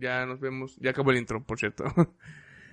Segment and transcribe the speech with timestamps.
[0.00, 0.76] Ya nos vemos.
[0.80, 1.84] Ya acabó el intro, por cierto.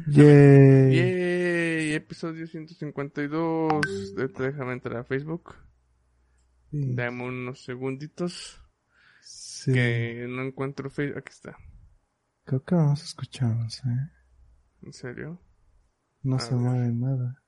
[0.07, 0.95] Yay.
[0.95, 1.93] Yay.
[1.93, 4.15] Episodio 152.
[4.15, 5.55] De- Déjame entrar a Facebook.
[6.71, 6.95] Sí.
[6.95, 8.61] Dame unos segunditos.
[9.21, 9.73] Sí.
[9.73, 11.17] Que no encuentro Facebook.
[11.19, 11.57] Aquí está.
[12.45, 14.11] Creo que no nos escuchamos, ¿eh?
[14.83, 15.41] ¿En serio?
[16.23, 16.59] No A se ver.
[16.63, 17.43] mueve nada.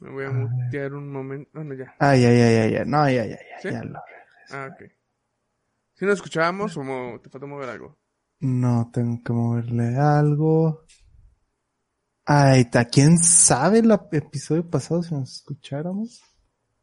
[0.00, 0.42] Me voy a A ver.
[0.48, 1.50] mutear un momento.
[1.54, 1.94] Bueno, ya.
[1.98, 2.82] Ay, ay, ay, ay, ay.
[2.86, 3.60] No, ya, ya, ya.
[3.62, 3.70] ¿Sí?
[3.70, 3.98] Ya lo
[4.50, 4.90] Ah, ok.
[5.94, 7.96] ¿Si nos escuchábamos o te falta mover algo?
[8.40, 10.82] No, tengo que moverle algo.
[12.26, 16.20] Ay, ¿a quién sabe el episodio pasado si nos escucháramos?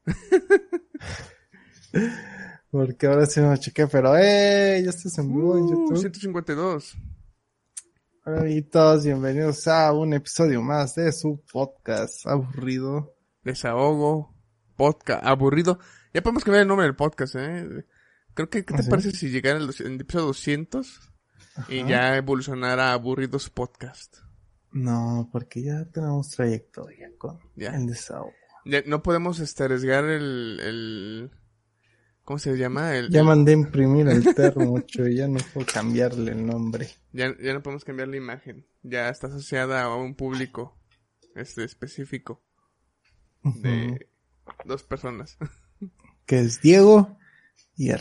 [2.71, 4.81] Porque ahora sí me chequé, pero ¡eh!
[4.83, 5.97] Ya estás en vivo en Uh, YouTube.
[5.97, 6.95] 152.
[8.23, 13.13] Hola amiguitos, bienvenidos a un episodio más de su podcast aburrido.
[13.43, 14.33] Desahogo.
[14.77, 15.25] Podcast.
[15.25, 15.79] Aburrido.
[16.13, 17.85] Ya podemos cambiar el nombre del podcast, ¿eh?
[18.33, 18.89] Creo que, ¿qué te ¿Ah, sí?
[18.89, 21.01] parece si llegara el, el episodio 200
[21.69, 24.17] y ya evolucionara a Aburridos Podcast?
[24.71, 27.75] No, porque ya tenemos trayectoria con Ya.
[27.75, 28.31] el desahogo.
[28.65, 31.31] Ya no podemos este, arriesgar el, el...
[32.23, 32.95] ¿Cómo se llama?
[32.95, 36.87] El, Ya mandé a imprimir el termo mucho y ya no puedo cambiarle el nombre.
[37.11, 38.65] ya, ya no podemos cambiar la imagen.
[38.83, 40.77] Ya está asociada a un público
[41.35, 42.43] este específico
[43.43, 44.07] de
[44.65, 45.37] dos personas.
[46.25, 47.17] Que es Diego
[47.75, 47.93] y Y.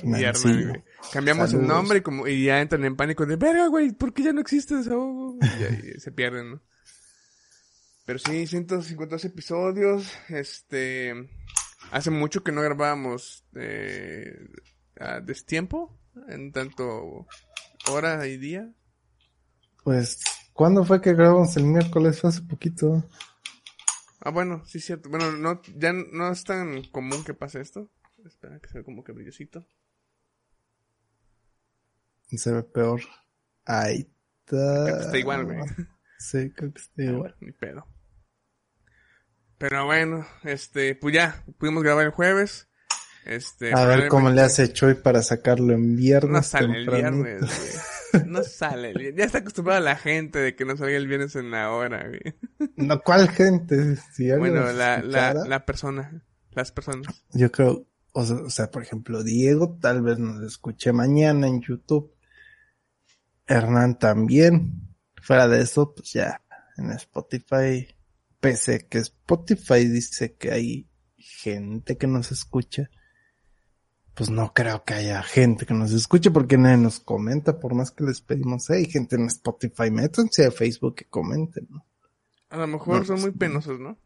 [1.12, 4.24] Cambiamos el nombre y como y ya entran en pánico de verga, güey, ¿por qué
[4.24, 5.38] ya no existe desahogo?
[5.40, 6.62] Y ahí se pierden, ¿no?
[8.04, 11.14] Pero sí, 152 episodios, este
[11.90, 14.48] hace mucho que no grabábamos eh,
[14.98, 15.98] a destiempo,
[16.28, 17.26] en tanto
[17.88, 18.70] hora y día.
[19.84, 20.22] Pues,
[20.52, 22.20] ¿cuándo fue que grabamos el miércoles?
[22.20, 23.08] Fue hace poquito.
[24.20, 25.08] Ah, bueno, sí cierto.
[25.08, 27.90] Bueno, no ya no es tan común que pase esto.
[28.26, 29.66] Espera que sea como que brillosito.
[32.28, 33.00] Se ve peor.
[33.64, 34.08] Ahí
[34.44, 34.98] Creo está.
[34.98, 35.58] que está igual, güey.
[36.18, 37.36] Sí, creo que está igual.
[37.40, 37.86] Ni pedo.
[39.58, 42.68] Pero bueno, este, pues ya, pudimos grabar el jueves.
[43.26, 46.32] Este, A ver cómo le hace Choy para sacarlo en viernes.
[46.32, 48.24] No sale el viernes, güey.
[48.26, 49.18] No sale el viernes.
[49.18, 52.70] Ya está acostumbrada la gente de que no salga el viernes en la hora, güey.
[52.76, 53.96] No, ¿cuál gente?
[54.14, 57.24] Si Bueno, la, la, la persona, las personas.
[57.32, 61.60] Yo creo, o sea, o sea, por ejemplo, Diego tal vez nos escuche mañana en
[61.60, 62.12] YouTube.
[63.46, 64.88] Hernán también.
[65.22, 66.42] Fuera de eso, pues ya
[66.76, 67.86] en Spotify,
[68.40, 72.90] pese a que Spotify dice que hay gente que nos escucha,
[74.14, 77.90] pues no creo que haya gente que nos escuche porque nadie nos comenta, por más
[77.90, 81.86] que les pedimos, hay gente en Spotify, métanse a Facebook que comenten, ¿no?
[82.48, 83.36] A lo mejor No, son muy sí.
[83.38, 83.98] penosos, ¿no?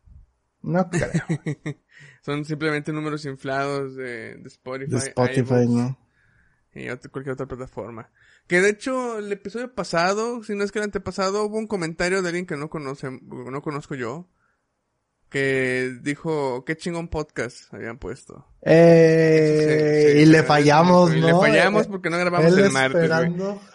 [0.65, 1.11] No creo.
[2.23, 4.91] son simplemente números inflados de, de Spotify.
[4.91, 5.99] De Spotify, ¿no?
[6.75, 8.11] Y cualquier otra plataforma.
[8.47, 12.21] Que de hecho, el episodio pasado, si no es que el antepasado, hubo un comentario
[12.21, 14.27] de alguien que no conoce, no conozco yo.
[15.29, 18.47] Que dijo, qué chingón podcast habían puesto.
[18.63, 21.27] Eh, Sí, sí, y le fallamos, ¿no?
[21.27, 23.11] Le fallamos porque no grabamos Él el martes,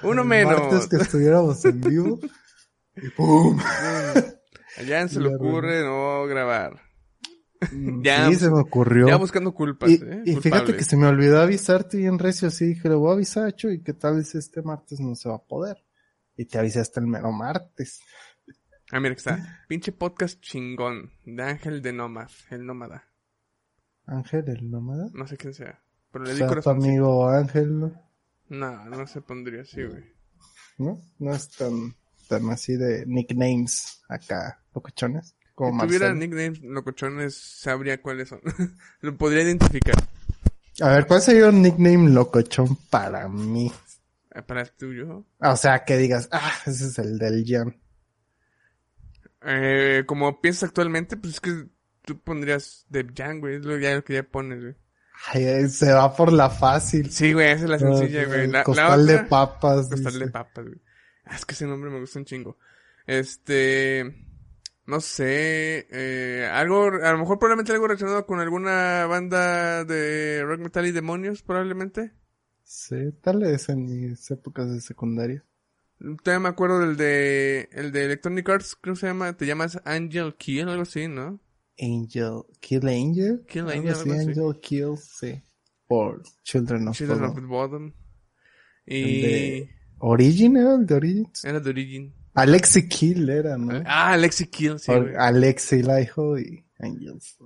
[0.04, 0.60] Uno el menos.
[0.60, 2.20] martes que estuviéramos en vivo.
[2.96, 3.60] y ¡pum!
[4.78, 6.81] A Jan se le la ocurre no grabar.
[8.02, 9.07] Ya, sí, se me ocurrió.
[9.07, 10.22] Ya buscando culpas, y, ¿eh?
[10.25, 13.46] y fíjate que se me olvidó avisarte bien recio, así dije, le voy a avisar
[13.47, 15.78] a Chuy que tal vez este martes no se va a poder.
[16.38, 18.00] Y te avisé hasta el mero martes.
[18.91, 19.66] Ah, mira que está.
[19.68, 21.12] Pinche podcast chingón.
[21.25, 22.30] De Ángel de Nómad.
[22.50, 23.03] El nómada.
[24.06, 25.09] Ángel, el nómada.
[25.13, 25.84] No sé quién sea.
[26.12, 26.78] Pero le O di sea, tu corazón.
[26.78, 27.91] amigo Ángel.
[28.48, 30.06] No, no se pondría así, güey.
[30.77, 30.98] ¿no?
[31.19, 31.94] No es tan,
[32.52, 35.36] así de nicknames acá, locochones.
[35.56, 38.40] Como Si tuviera nicknames locochones, sabría cuáles son.
[39.02, 39.96] Lo podría identificar.
[40.81, 43.72] A ver, ¿cuál sería un nickname locochón para mí?
[44.34, 45.26] Eh, Para el tuyo.
[45.40, 47.76] O sea, que digas, ah, ese es el del Jan.
[49.46, 51.66] Eh, como piensas actualmente, pues es que
[52.04, 53.56] tú pondrías de Jan, güey.
[53.56, 54.75] Es lo, ya, lo que ya pones, güey.
[55.34, 57.12] Ay, eh, se va por la fácil.
[57.12, 58.42] Sí, güey, esa es la sencilla, Ah, güey.
[58.46, 59.90] el La, la costal de papas.
[59.90, 60.25] Costal dice.
[60.25, 60.80] de papas, güey.
[61.31, 62.57] Es que ese nombre me gusta un chingo.
[63.06, 64.04] Este,
[64.86, 70.62] no sé, eh, algo, a lo mejor probablemente algo relacionado con alguna banda de rock
[70.62, 72.12] metal y demonios, probablemente.
[72.63, 75.44] Sí, tal vez en mis épocas de secundaria.
[76.24, 79.80] Todavía me acuerdo del de, el de Electronic Arts, creo que se llama, te llamas
[79.86, 81.39] Angel Kill, algo así, ¿no?
[81.80, 83.45] Angel, Kill Angel.
[83.48, 84.30] Kill algo Angel, así, algo así.
[84.30, 85.44] Angel Kill, sí.
[85.88, 87.31] Por Children of Children Bodom.
[87.31, 87.94] of the Bottom.
[88.86, 89.69] Y
[90.00, 91.46] Origin era el de Origins.
[91.46, 92.13] era de Origin.
[92.34, 93.81] Alexi Kill era, ¿no?
[93.86, 95.16] Ah, Alexi Kill, sí, Or- güey.
[95.18, 97.38] Alexi la hijo y Angels.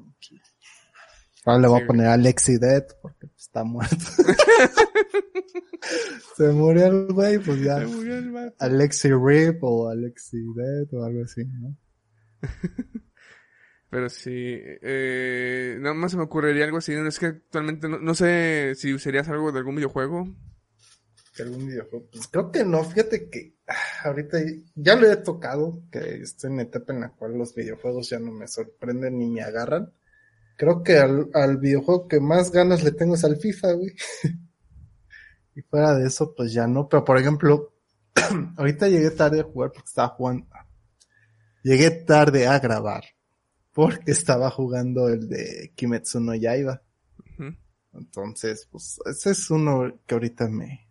[1.45, 3.95] Ahora le voy Sí, a poner Alexi Dead porque está muerto.
[6.38, 7.79] Se murió el güey, pues ya.
[7.79, 8.55] Se murió el vato.
[8.59, 11.75] Alexi Rip o Alexi Dead o algo así, ¿no?
[13.89, 16.94] Pero sí, eh, nada más se me ocurriría algo así.
[16.95, 20.35] no, Es que actualmente no, no sé si usarías algo de algún videojuego.
[21.33, 22.07] Que algún videojuego.
[22.12, 24.38] Pues creo que no, fíjate que ah, ahorita
[24.75, 28.31] ya lo he tocado, que estoy en etapa en la cual los videojuegos ya no
[28.31, 29.91] me sorprenden ni me agarran.
[30.56, 33.91] Creo que al, al videojuego que más ganas le tengo es al FIFA, güey.
[35.56, 36.88] y fuera de eso, pues ya no.
[36.88, 37.74] Pero por ejemplo,
[38.57, 40.47] ahorita llegué tarde a jugar porque estaba jugando.
[41.63, 43.03] Llegué tarde a grabar
[43.74, 46.81] porque estaba jugando el de Kimetsu no Yaiba.
[47.94, 50.88] Entonces, pues ese es uno que ahorita me,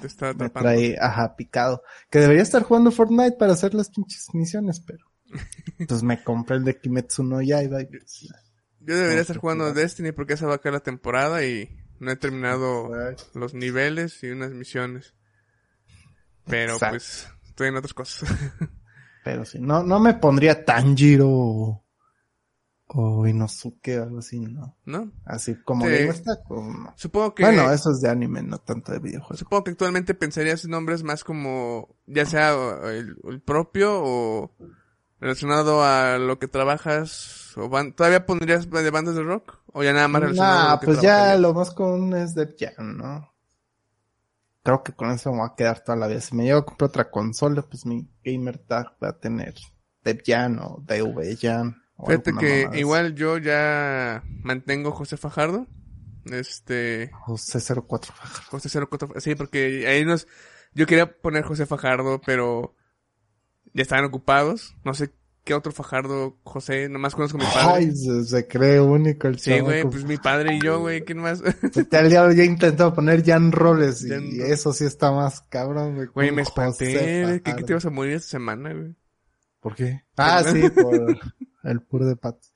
[0.00, 1.82] Te está me trae, ajá, picado.
[2.10, 5.04] Que debería estar jugando Fortnite para hacer las pinches misiones, pero.
[5.88, 8.28] Pues me compré el de Kimetsu no Yaiba y pues,
[8.80, 9.72] Yo debería No, estar jugando.
[9.72, 11.68] Destiny porque esa va a caer la temporada y
[11.98, 12.90] no he terminado
[13.34, 15.14] los niveles y unas misiones.
[16.46, 16.92] Pero Exacto.
[16.92, 18.28] pues estoy en otras cosas.
[19.24, 21.83] Pero sí, no, no me pondría Tanjiro o,
[22.86, 24.76] o Inosuke o algo así, no.
[24.84, 25.10] ¿No?
[25.24, 25.92] Así como Sí.
[26.06, 26.92] Pues, no.
[26.96, 27.42] Supongo que...
[27.44, 29.38] Bueno, eso es de anime, no tanto de videojuegos.
[29.38, 32.52] Supongo que actualmente pensarías en nombres más como, ya sea
[32.90, 34.50] el, el propio o
[35.20, 39.58] relacionado a lo que trabajas, o ban- ¿todavía pondrías de bandas de rock?
[39.72, 42.34] ¿O ya nada más relacionado a Nah, lo que pues ya lo más común es
[42.34, 43.30] Def Jam, ¿no?
[44.62, 46.20] Creo que con eso me va a quedar toda la vida.
[46.20, 49.54] Si me llevo a comprar otra consola, pues mi gamer tag va a tener
[50.02, 51.74] Def Jam o DV Jam.
[51.98, 55.66] Fíjate que igual yo ya mantengo José Fajardo.
[56.26, 58.50] Este, José 04 Fajardo.
[58.50, 60.26] José 04, sí, porque ahí nos,
[60.74, 62.74] yo quería poner José Fajardo, pero
[63.74, 64.74] ya estaban ocupados.
[64.84, 65.12] No sé
[65.44, 67.72] qué otro Fajardo, José, nomás conozco a mi padre.
[67.74, 71.18] Ay, se, se cree único el sí, güey, pues mi padre y yo, güey, ¿quién
[71.18, 71.42] más?
[71.90, 75.12] Te al diablo ya he intentado poner Jan Roles y, Jan y eso sí está
[75.12, 76.06] más cabrón, güey.
[76.08, 77.66] Güey, me espanté, que Fajardo.
[77.66, 78.96] te ibas a morir esta semana, güey.
[79.60, 80.02] ¿Por qué?
[80.16, 81.18] Ah, sí, por
[81.64, 82.48] el pur de pato.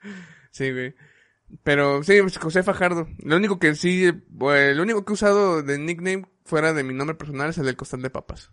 [0.51, 0.95] Sí, güey.
[1.63, 3.09] Pero sí, pues, José Fajardo.
[3.19, 6.95] Lo único que sí, güey, lo único que he usado de nickname fuera de mi
[6.95, 8.51] nombre personal es el del costal de papas.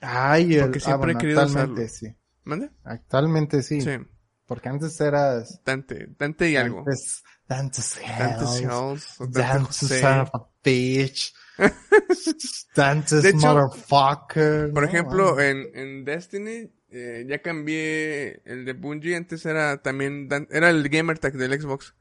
[0.00, 2.10] Ay, el, Porque ah, he bueno, querido actualmente usarlo.
[2.10, 2.16] sí.
[2.44, 2.70] ¿Mande?
[2.84, 3.80] Actualmente sí.
[3.80, 3.98] Sí.
[4.46, 6.80] Porque antes eras Dante, Dante y algo.
[6.80, 9.16] Antes, Dante's Dante Hells.
[9.30, 11.32] Dante's son of a bitch.
[12.74, 14.72] Dante's motherfucker.
[14.72, 14.88] Por ¿no?
[14.88, 19.16] ejemplo, en, en Destiny, eh, ya cambié el de Bungie.
[19.16, 21.94] Antes era también, era el gamer tag del Xbox.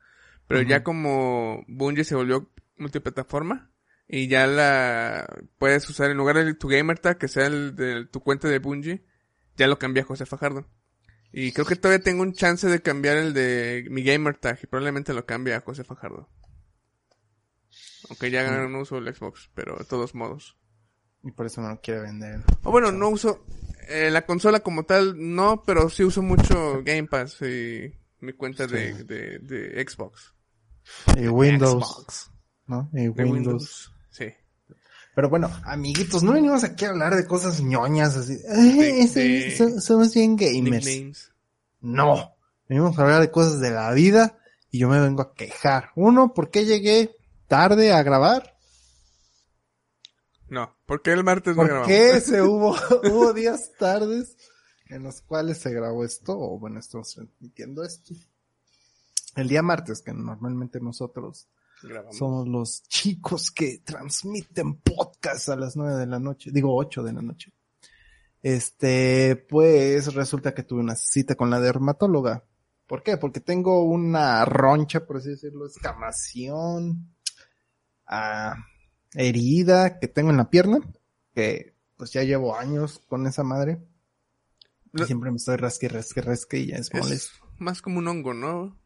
[0.47, 3.71] Pero ya como Bungie se volvió multiplataforma.
[4.07, 5.25] Y ya la
[5.57, 8.59] puedes usar en lugar de tu gamer tag, que sea el de tu cuenta de
[8.59, 9.05] Bungie,
[9.55, 10.67] ya lo cambié a José Fajardo.
[11.31, 14.67] Y creo que todavía tengo un chance de cambiar el de mi gamer tag y
[14.67, 16.29] probablemente lo cambie a José Fajardo.
[18.09, 20.57] Aunque ya no uso el Xbox, pero de todos modos.
[21.23, 22.41] Y por eso no lo quiere vender.
[22.63, 23.45] O bueno, no uso
[23.91, 28.67] eh, la consola como tal, no, pero sí uso mucho Game Pass y mi cuenta
[28.67, 29.03] de, Sí.
[29.03, 30.33] de, de Xbox.
[31.17, 32.31] Y Windows, Xbox.
[32.67, 32.89] ¿no?
[32.93, 33.29] Y Windows.
[33.31, 33.93] Windows.
[34.11, 34.25] Sí.
[35.13, 38.37] Pero bueno, amiguitos, no venimos aquí a hablar de cosas ñoñas así.
[38.49, 40.85] "Ay, ese- de- so- somos bien gamers.
[40.85, 41.31] Nicknames.
[41.81, 42.35] No.
[42.69, 44.37] Venimos a hablar de cosas de la vida
[44.69, 45.89] y yo me vengo a quejar.
[45.95, 47.15] Uno, ¿por qué llegué
[47.47, 48.55] tarde a grabar?
[50.51, 51.87] No, porque el martes no ¿Por grabamos.
[51.87, 52.75] qué se hubo,
[53.09, 54.35] hubo días tardes
[54.87, 56.37] en los cuales se grabó esto?
[56.37, 58.13] O bueno, estamos transmitiendo esto.
[59.37, 61.47] El día martes, que normalmente nosotros
[61.81, 62.17] Grabamos.
[62.17, 67.13] somos los chicos que transmiten podcast a las nueve de la noche, digo ocho de
[67.13, 67.53] la noche.
[68.41, 72.43] Este, pues resulta que tuve una cita con la dermatóloga.
[72.87, 73.15] ¿Por qué?
[73.15, 77.15] Porque tengo una roncha, por así decirlo, escamación,
[78.05, 78.55] ah,
[79.13, 80.79] herida que tengo en la pierna,
[81.33, 83.79] que pues ya llevo años con esa madre.
[84.93, 87.31] Y siempre me estoy rasque, rasque, rasque y ya es molesto.
[87.55, 88.77] Es más como un hongo, ¿no?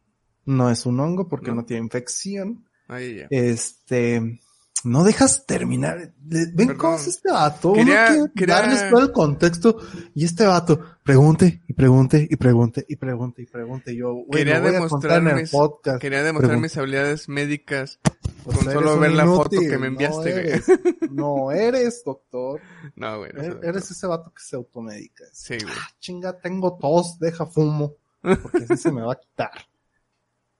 [0.44, 1.56] No es un hongo porque ¿No?
[1.56, 2.64] no tiene infección.
[2.86, 3.26] Ahí ya.
[3.30, 4.40] Este,
[4.84, 6.14] no dejas terminar.
[6.20, 6.76] Ven Perdón.
[6.76, 7.72] cómo es este vato.
[7.72, 9.78] Quería- Uno quería- darles todo el contexto.
[10.14, 13.96] Y este vato, pregunte y pregunte y pregunte y pregunte y pregunte.
[13.96, 16.00] Yo, güey, Quería demostrar el mis- podcast.
[16.00, 17.98] Quería demostrar mis habilidades médicas
[18.46, 20.46] Con eres solo ver la foto que me enviaste, no güey.
[20.46, 20.66] eres,
[21.10, 22.60] no eres doctor.
[22.94, 23.32] No, güey.
[23.34, 23.60] no Er-.
[23.62, 25.24] Eres ese vato que se automedica.
[25.32, 25.74] Sí, güey.
[25.76, 29.50] Ah, chinga, tengo tos, deja fumo, porque así se me va a quitar.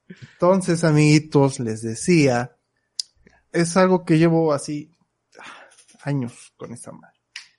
[0.09, 2.57] Entonces, amiguitos, les decía,
[3.53, 4.91] es algo que llevo así
[5.39, 5.69] ah,
[6.03, 7.17] años con esa madre.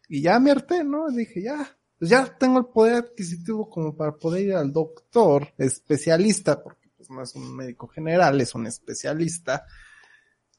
[0.10, 1.10] Y ya me harté, ¿no?
[1.10, 6.62] Dije, ya, pues ya tengo el poder adquisitivo como para poder ir al doctor especialista,
[6.62, 9.66] porque pues no es un médico general, es un especialista.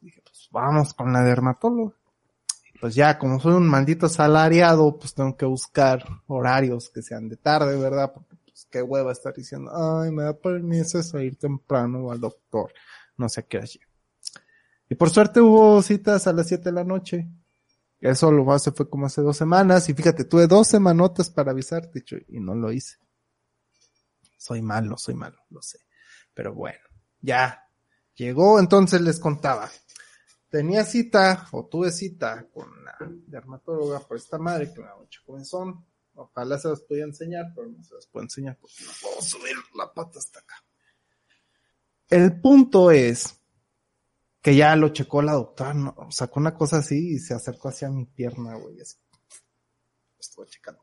[0.01, 1.95] Dije, pues vamos con la dermatóloga.
[2.81, 7.37] Pues ya, como soy un maldito asalariado, pues tengo que buscar horarios que sean de
[7.37, 8.13] tarde, ¿verdad?
[8.13, 12.73] Porque pues qué hueva estar diciendo, ay, me da permiso a ir temprano al doctor.
[13.17, 13.91] No sé qué llego.
[14.89, 17.29] Y por suerte hubo citas a las 7 de la noche.
[18.01, 19.89] Eso lo hace fue como hace dos semanas.
[19.89, 22.97] Y fíjate, tuve dos semanotas para avisarte, y no lo hice.
[24.37, 25.81] Soy malo, soy malo, lo sé.
[26.33, 26.79] Pero bueno,
[27.21, 27.69] ya
[28.15, 29.69] llegó, entonces les contaba.
[30.51, 35.21] Tenía cita, o tuve cita con la dermatóloga por esta madre que me da mucho
[35.27, 35.85] comezón.
[36.15, 39.57] Ojalá se las pueda enseñar, pero no se las puedo enseñar porque no puedo subir
[39.77, 40.57] la pata hasta acá.
[42.09, 43.39] El punto es
[44.41, 47.91] que ya lo checó la doctora, no, sacó una cosa así y se acercó hacia
[47.91, 48.97] mi pierna, güey, así.
[50.19, 50.83] Estuvo checando.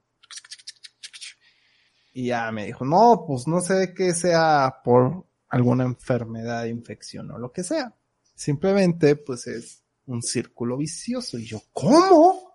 [2.13, 7.39] Y ya me dijo, no, pues no sé que sea por alguna enfermedad, infección o
[7.39, 7.93] lo que sea.
[8.35, 11.37] Simplemente, pues es un círculo vicioso.
[11.37, 12.53] Y yo, ¿cómo?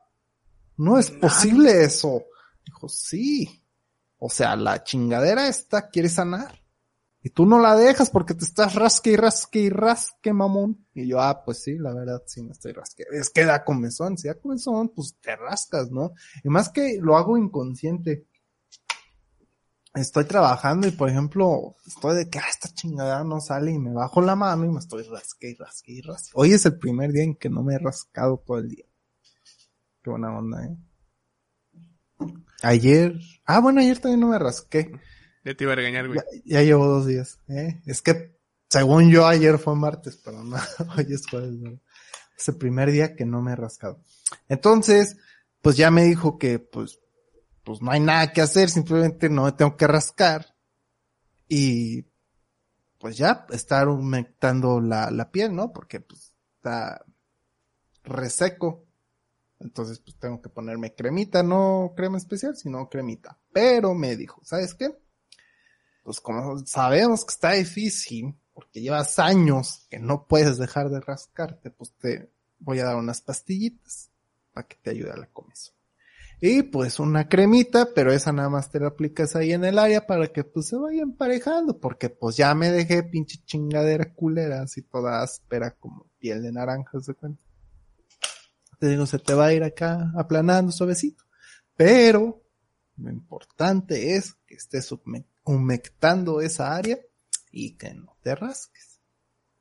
[0.77, 2.23] No es posible eso.
[2.65, 3.65] Dijo, sí.
[4.19, 6.61] O sea, la chingadera esta quiere sanar.
[7.23, 10.87] Y tú no la dejas porque te estás rasque y rasque y rasque, mamón.
[10.95, 13.05] Y yo, ah, pues sí, la verdad, sí me estoy rasque.
[13.13, 14.17] Es que da comezón.
[14.17, 16.13] Si da comezón, pues te rascas, ¿no?
[16.43, 18.27] Y más que lo hago inconsciente.
[19.95, 23.93] Estoy trabajando y, por ejemplo, estoy de que, ah, esta chingadera no sale y me
[23.93, 26.31] bajo la mano y me estoy rasque y rasque y rasque.
[26.35, 28.85] Hoy es el primer día en que no me he rascado todo el día.
[30.03, 30.77] Qué buena onda, ¿eh?
[32.63, 33.15] Ayer,
[33.47, 34.93] ah, bueno, ayer también no me rasqué.
[35.45, 36.21] Ya te iba a regañar, güey.
[36.45, 37.83] Ya, ya llevo dos días, ¿eh?
[37.85, 40.57] Es que, según yo, ayer fue martes, pero no,
[40.97, 41.81] hoy es jueves, ¿no?
[42.39, 44.05] Es el primer día que no me he rascado.
[44.49, 45.17] Entonces,
[45.63, 47.01] pues ya me dijo que, pues,
[47.65, 50.55] pues no hay nada que hacer, simplemente no me tengo que rascar.
[51.49, 52.07] Y,
[52.99, 55.73] pues ya, estar humectando la, la piel, ¿no?
[55.73, 57.05] Porque, pues, está
[58.05, 58.87] reseco.
[59.59, 63.39] Entonces, pues tengo que ponerme cremita, no crema especial, sino cremita.
[63.53, 64.99] Pero me dijo, ¿sabes qué?
[66.03, 71.71] Pues como sabemos que está difícil, porque llevas años que no puedes dejar de rascarte,
[71.71, 74.11] pues te voy a dar unas pastillitas
[74.53, 75.80] para que te ayude a la comezón.
[76.43, 80.07] Y pues una cremita, pero esa nada más te la aplicas ahí en el área
[80.07, 84.81] para que pues se vaya emparejando, porque pues ya me dejé pinche chingadera culera, así
[84.83, 87.43] toda áspera como piel de naranja, ¿se cuenta?
[88.79, 91.25] Te digo, se te va a ir acá aplanando suavecito.
[91.77, 92.43] Pero
[92.97, 96.99] lo importante es que estés humec- humectando esa área
[97.53, 99.01] y que no te rasques.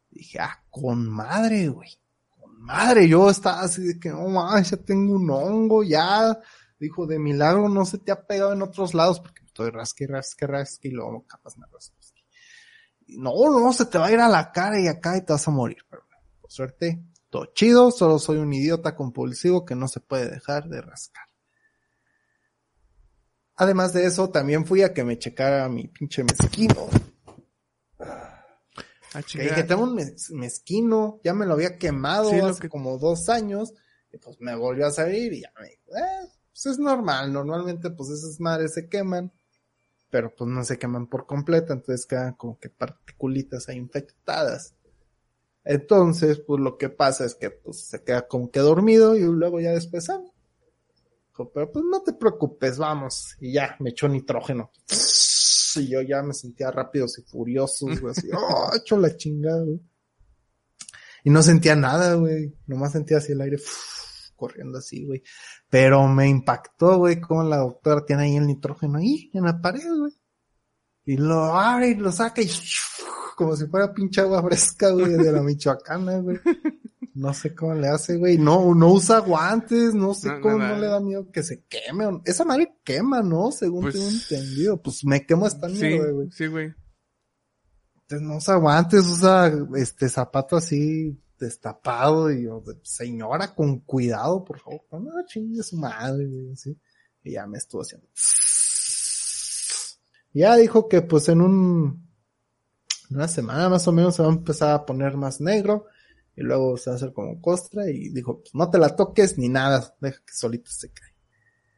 [0.10, 1.90] Dije, ah, con madre, güey.
[2.30, 3.10] Con madre.
[3.10, 6.40] Yo estaba así de que, no mames, ya tengo un hongo, ya.
[6.80, 10.48] Dijo, de milagro no se te ha pegado en otros lados porque estoy rasque, rasque,
[10.48, 11.96] rasque y luego capaz me rasco.
[13.06, 15.34] Y No, no, se te va a ir a la cara y acá y te
[15.34, 15.80] vas a morir.
[15.90, 20.30] Pero bueno, por suerte, todo chido, solo soy un idiota compulsivo que no se puede
[20.30, 21.26] dejar de rascar.
[23.56, 26.88] Además de eso, también fui a que me checara mi pinche mezquino.
[28.00, 28.46] Ah,
[29.24, 32.70] Que dije, tengo un mez- mezquino, ya me lo había quemado Sí, lo hace que-
[32.70, 33.74] como dos años,
[34.14, 36.30] y pues me volvió a salir y ya me dijo, eh,
[36.62, 39.32] pues es normal, normalmente pues esas madres se queman,
[40.10, 44.76] pero pues no se queman por completo, entonces quedan como que particulitas ahí infectadas.
[45.64, 49.62] Entonces, pues lo que pasa es que pues se queda como que dormido y luego
[49.62, 50.32] ya después sale.
[51.54, 53.38] Pero pues no te preocupes, vamos.
[53.40, 54.72] Y ya, me echó nitrógeno.
[55.76, 59.80] Y yo ya me sentía rápidos y furiosos, güey, así, oh, hecho la chingada, güey.
[61.24, 62.54] Y no sentía nada, güey.
[62.68, 63.89] Nomás sentía así el aire uf,
[64.40, 65.22] corriendo así, güey.
[65.70, 69.84] Pero me impactó, güey, como la doctora tiene ahí el nitrógeno ahí, en la pared,
[70.00, 70.14] güey.
[71.06, 72.50] Y lo abre y lo saca y
[73.36, 76.40] como si fuera pinche agua fresca, güey, de la Michoacana, güey.
[77.16, 78.38] No sé cómo le hace, güey.
[78.38, 82.22] No, no usa guantes, no sé No, cómo no le da miedo que se queme.
[82.24, 83.52] Esa madre quema, ¿no?
[83.52, 84.82] Según Pues- tengo entendido.
[84.82, 86.32] Pues me quemo esta Sí, mierda, güey.
[86.32, 86.74] sí, güey.
[88.02, 94.60] Entonces no usa guantes, usa este zapato así destapado y yo, señora, con cuidado, por
[94.60, 94.82] favor.
[94.92, 96.78] No, chingue su madre, así.
[97.24, 98.08] Y ya me estuvo haciendo.
[100.34, 102.08] Ya dijo que pues en un,
[103.10, 105.88] una semana más o menos se va a empezar a poner más negro.
[106.36, 109.38] y luego se va a hacer como costra y dijo, pues no te la toques
[109.38, 111.14] ni nada, deja que solito se cae.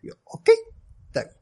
[0.03, 0.49] Y yo, ok,
[1.07, 1.37] está bien.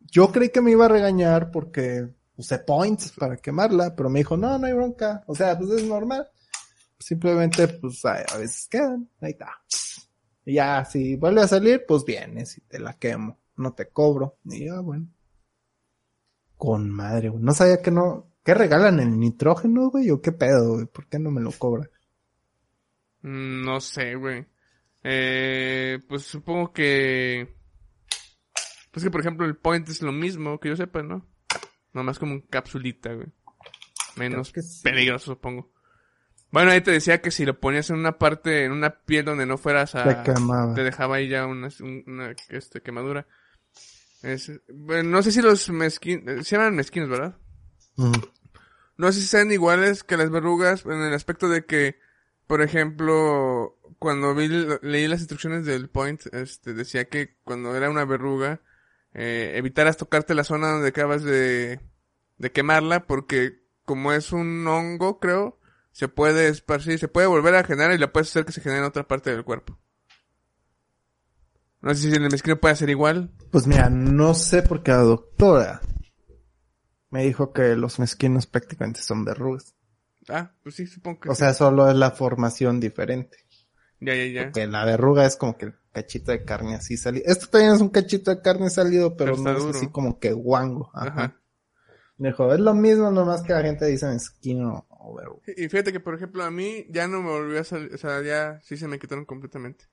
[0.00, 4.36] Yo creí que me iba a regañar porque usé points para quemarla, pero me dijo,
[4.36, 6.28] no, no hay bronca, o sea, pues es normal.
[6.98, 9.50] Simplemente, pues a, a veces quedan, ahí está.
[10.44, 14.38] Y ya, si vuelve a salir, pues vienes y te la quemo, no te cobro.
[14.44, 15.06] Y ya, bueno.
[16.56, 17.42] Con madre, güey.
[17.42, 20.10] No sabía que no, ¿Qué regalan el nitrógeno, güey?
[20.10, 20.86] ¿O qué pedo, güey?
[20.86, 21.90] ¿Por qué no me lo cobra?
[23.20, 24.46] Mm, No sé, güey.
[25.02, 27.54] Eh, pues supongo que...
[28.90, 31.28] Pues que por ejemplo el point es lo mismo, que yo sepa, ¿no?
[31.92, 33.28] Nomás como un capsulita, güey.
[34.16, 34.80] Menos sí.
[34.82, 35.70] peligroso, supongo.
[36.50, 39.44] Bueno, ahí te decía que si lo ponías en una parte, en una piel donde
[39.46, 40.22] no fueras a...
[40.24, 40.74] Te quemaba.
[40.74, 43.26] te dejaba ahí ya una, un- una este, quemadura.
[44.22, 46.46] Es, bueno, no sé si los mezquinos...
[46.46, 47.36] Se llaman mezquinos, ¿verdad?
[48.96, 51.98] No sé si sean iguales que las verrugas en el aspecto de que,
[52.46, 54.48] por ejemplo, cuando vi,
[54.82, 58.60] leí las instrucciones del Point, este, decía que cuando era una verruga,
[59.14, 61.80] eh, evitaras tocarte la zona donde acabas de,
[62.38, 65.57] de quemarla, porque como es un hongo, creo,
[65.98, 68.82] se puede esparcir, se puede volver a generar y la puedes hacer que se genere
[68.82, 69.76] en otra parte del cuerpo.
[71.80, 73.32] No sé si en el mezquino puede ser igual.
[73.50, 75.80] Pues mira, no sé porque la doctora
[77.10, 79.74] me dijo que los mezquinos prácticamente son verrugas.
[80.28, 81.40] Ah, pues sí, supongo que O sí.
[81.40, 83.38] sea, solo es la formación diferente.
[83.98, 84.52] ya, ya, ya.
[84.52, 87.24] Que la verruga es como que el cachito de carne así salido.
[87.26, 89.76] Esto también es un cachito de carne salido, pero, Pero no es duro.
[89.76, 90.92] así como que guango.
[90.94, 91.08] Ajá.
[91.08, 91.40] Ajá.
[92.18, 94.86] Me dijo, es lo mismo, nomás que la gente dice mezquino
[95.56, 98.22] Y fíjate que, por ejemplo, a mí ya no me volvió a salir, o sea,
[98.22, 99.86] ya sí se me quitaron completamente.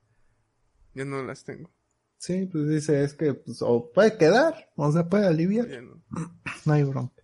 [0.94, 1.70] Ya no las tengo.
[2.18, 5.68] Sí, pues dice, es que pues, o puede quedar, o se puede aliviar.
[5.68, 6.02] Ya no.
[6.64, 7.22] No hay bronca.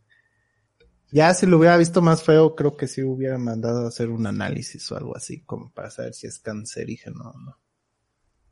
[1.10, 4.26] Ya si lo hubiera visto más feo, creo que sí hubiera mandado a hacer un
[4.26, 7.58] análisis o algo así, como para saber si es cancerígeno o no.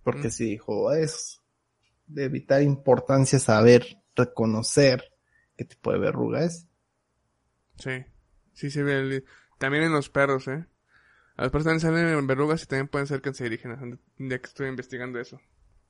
[0.03, 0.31] Porque Mm.
[0.31, 1.41] si dijo, es
[2.07, 5.05] de vital importancia saber, reconocer
[5.57, 6.67] qué tipo de verruga es.
[7.79, 8.05] Sí.
[8.55, 9.25] Sí se ve el...
[9.59, 10.67] También en los perros, ¿eh?
[11.37, 13.79] A los perros también salen verrugas y también pueden ser cancerígenas.
[14.19, 15.41] Ya que estoy investigando eso.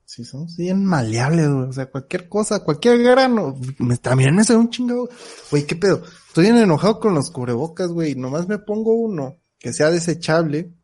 [0.04, 1.68] Sí, son bien maleables, güey.
[1.68, 3.56] O sea, cualquier cosa, cualquier grano.
[3.78, 5.08] Me, también me sale un chingado.
[5.52, 6.02] Güey, ¿qué pedo?
[6.26, 8.16] Estoy bien enojado con los cubrebocas, güey.
[8.16, 10.74] Nomás me pongo uno que sea desechable.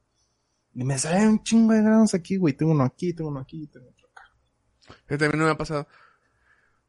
[0.74, 2.54] Y me salen un chingo de granos aquí, güey.
[2.54, 4.22] Tengo uno aquí, tengo uno aquí, tengo otro acá.
[5.08, 5.88] Eso también no me ha pasado.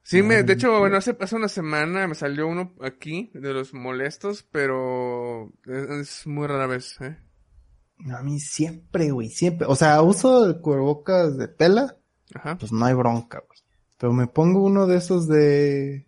[0.07, 3.73] Sí, me, de hecho, bueno, hace, hace una semana me salió uno aquí de los
[3.73, 7.17] molestos, pero es, es muy rara vez, ¿eh?
[8.09, 9.67] A mí siempre, güey, siempre.
[9.67, 11.97] O sea, uso el cubrebocas de tela,
[12.33, 12.57] Ajá.
[12.57, 13.59] pues no hay bronca, güey.
[13.97, 16.07] Pero me pongo uno de esos de,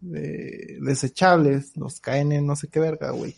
[0.00, 3.36] de desechables, los caen en no sé qué verga, güey.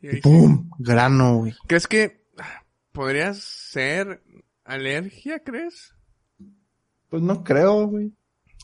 [0.00, 0.22] Y Y ahí sí.
[0.22, 0.70] ¡pum!
[0.78, 1.54] Grano, güey.
[1.66, 4.22] ¿Crees que ah, podrías ser
[4.64, 5.94] alergia, crees?
[7.10, 8.14] Pues no creo, güey.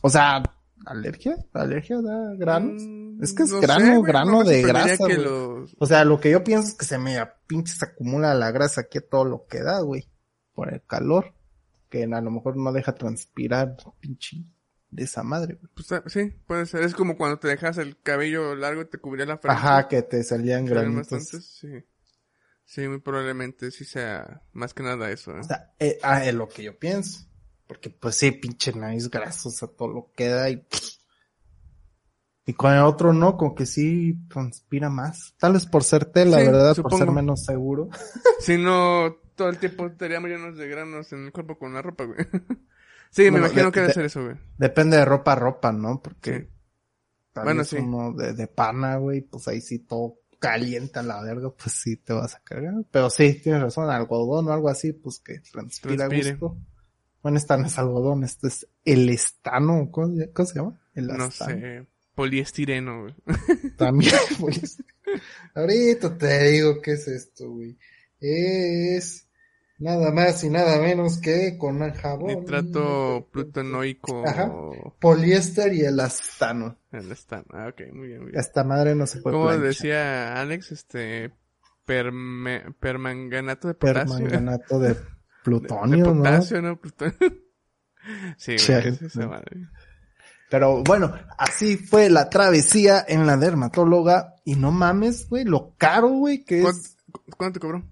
[0.01, 0.43] O sea,
[0.85, 1.35] ¿alergia?
[1.53, 2.81] ¿Alergia da granos?
[2.83, 5.23] Mm, es que es no grano, sé, güey, grano no de grasa, que güey.
[5.23, 8.81] los- O sea, lo que yo pienso es que se me pinches acumula la grasa
[8.81, 10.07] aquí a todo lo que da, güey.
[10.53, 11.33] Por el calor.
[11.89, 14.43] Que a lo mejor no deja transpirar, pinche,
[14.89, 15.71] de esa madre, güey.
[15.73, 16.83] pues, ah, sí, puede ser.
[16.83, 19.57] Es como cuando te dejas el cabello largo y te cubría la frente.
[19.57, 21.09] Ajá, que te salían granitos.
[21.11, 21.69] bastantes, sí.
[22.65, 25.31] Sí, muy probablemente sí sea más que nada eso.
[25.31, 25.39] ¿eh?
[25.39, 27.25] O sea, eh, ah, es lo que yo pienso.
[27.67, 30.65] Porque pues sí, pinche nariz grasosa, todo lo que da y...
[32.45, 35.33] Y con el otro no, como que sí transpira más.
[35.37, 36.75] Tal vez por ser tela, Sí, ¿verdad?
[36.77, 37.89] Por ser menos seguro.
[38.39, 42.05] Si no, todo el tiempo estaríamos llenos de granos en el cuerpo con la ropa,
[42.05, 42.19] güey.
[43.11, 44.37] sí, me Bueno, imagino de- que debe de- ser eso, güey.
[44.57, 46.01] Depende de ropa a ropa, ¿no?
[46.01, 46.47] Porque Sí.
[47.33, 47.77] tal Bueno, vez sí.
[47.77, 52.13] uno de, de pana, güey, pues ahí sí todo calienta la verga, pues sí te
[52.13, 52.75] vas a cargar.
[52.91, 56.31] Pero sí, tienes razón, algodón o algo así, pues que transpira Transpire.
[56.35, 56.57] gusto.
[57.27, 60.79] Bueno, esta no es algodón, esto es el estano, ¿cómo, se- cómo se llama?
[60.95, 61.59] El No astano.
[61.59, 61.85] sé.
[62.15, 63.15] Poliestireno, güey.
[63.77, 64.81] También, pues.
[65.53, 67.77] Ahorita te digo qué es esto, güey.
[68.21, 69.27] Es
[69.77, 72.27] nada más y nada menos que con el jabón.
[72.39, 74.25] Nitrato plutonoico.
[74.25, 74.49] Ajá.
[75.01, 76.77] Poliéster y elastano.
[76.93, 77.45] El stand.
[77.51, 78.39] Ah, ok, muy bien, muy bien.
[78.39, 79.67] Esta madre no se puede Como planchar.
[79.67, 81.33] decía Alex, este.
[81.85, 84.15] Perme- permanganato de potasio.
[84.15, 84.95] Permanganato De-
[85.51, 86.17] plutonio, de ¿no?
[86.23, 86.79] potasio, ¿no?
[86.79, 87.13] Plutonio.
[88.37, 89.29] sí, güey, Chale, es esa no.
[89.29, 89.67] madre.
[90.49, 94.35] Pero bueno, así fue la travesía en la dermatóloga.
[94.45, 96.97] Y no mames, güey, lo caro, güey, que ¿Cuánto, es...
[97.37, 97.83] cuánto te cobró?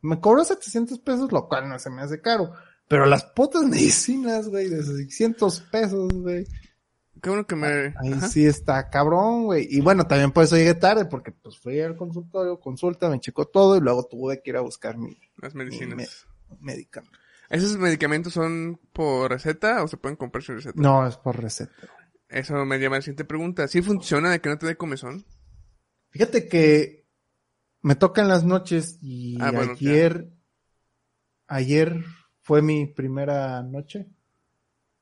[0.00, 2.52] Me cobró 700 pesos, lo cual no se me hace caro.
[2.88, 6.46] Pero las putas medicinas, güey, de 600 pesos, güey.
[7.22, 7.68] qué bueno que me...
[8.00, 8.28] Ahí Ajá.
[8.28, 9.66] sí está cabrón, güey.
[9.70, 13.44] Y bueno, también por eso llegué tarde, porque pues fui al consultorio, consulta, me checó
[13.46, 15.96] todo y luego tuve que ir a buscar mi Las medicinas.
[15.98, 16.06] Me-
[16.60, 17.18] medicamento.
[17.48, 20.80] ¿Esos medicamentos son por receta o se pueden comprar sin receta?
[20.80, 21.72] No, es por receta.
[22.28, 23.66] Eso me llama la siguiente pregunta.
[23.66, 25.24] ¿Sí funciona de que no te dé comezón?
[26.10, 27.06] Fíjate que
[27.82, 30.30] me tocan las noches y Ah, bueno, ayer,
[31.48, 32.04] ayer
[32.40, 34.06] fue mi primera noche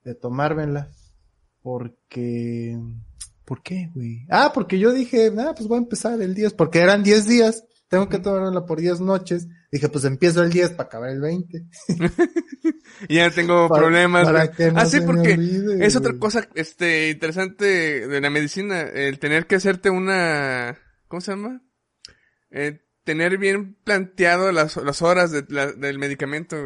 [0.05, 0.91] de tomármela.
[1.61, 2.79] Porque,
[3.45, 4.27] ¿por qué, güey?
[4.31, 7.65] Ah, porque yo dije, ah, pues voy a empezar el 10, porque eran 10 días,
[7.89, 9.49] tengo que tomármela por 10 noches.
[9.71, 11.67] Dije, pues empiezo el 10 para acabar el 20.
[13.09, 14.25] Y ya tengo Para- problemas.
[14.25, 18.81] para que no ah, sí, porque olvide, es otra cosa este interesante de la medicina.
[18.83, 20.79] El tener que hacerte una...
[21.07, 21.63] ¿Cómo se llama?
[22.51, 26.57] Eh, tener bien planteado las, las horas de la- del medicamento.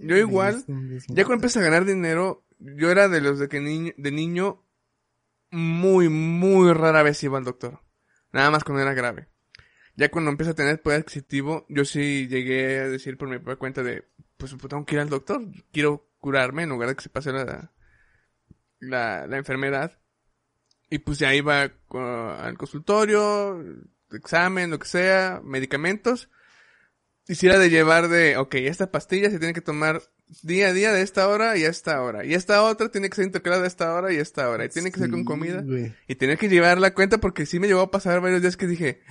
[0.00, 0.64] Yo igual,
[1.08, 4.64] Ya cuando empecé a ganar dinero, yo era de los de que niño, de niño
[5.50, 7.80] muy, muy rara vez iba al doctor.
[8.32, 9.28] Nada más cuando era grave.
[9.98, 13.56] Ya cuando empecé a tener poder adquisitivo, yo sí llegué a decir por mi propia
[13.56, 14.04] cuenta de,
[14.36, 17.32] pues pues, tengo que ir al doctor, quiero curarme en lugar de que se pase
[17.32, 17.72] la,
[18.78, 19.98] la, la enfermedad.
[20.88, 23.60] Y pues ya iba al consultorio,
[24.12, 26.30] examen, lo que sea, medicamentos.
[27.26, 30.00] Y si era de llevar de, ok, esta pastilla se tiene que tomar
[30.42, 32.24] día a día de esta hora y a esta hora.
[32.24, 34.64] Y esta otra tiene que ser intercalada de esta hora y a esta hora.
[34.64, 35.64] Y tiene que ser con comida.
[36.06, 38.68] Y tener que llevar la cuenta porque sí me llegó a pasar varios días que
[38.68, 39.02] dije,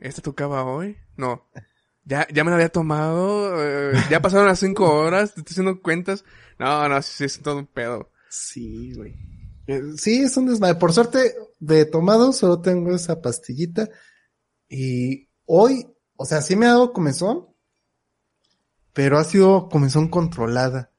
[0.00, 0.96] ¿esta tocaba hoy?
[1.16, 1.48] No.
[2.04, 5.82] Ya, ya me la había tomado, eh, ya pasaron las cinco horas, te estoy haciendo
[5.82, 6.24] cuentas.
[6.58, 8.10] No, no, sí, es todo un pedo.
[8.28, 9.14] Sí, güey.
[9.66, 10.76] Eh, Sí, es un desmadre.
[10.78, 13.88] Por suerte, de tomado solo tengo esa pastillita.
[14.68, 17.46] Y hoy, o sea, sí me ha dado comezón,
[18.92, 20.92] pero ha sido comezón controlada.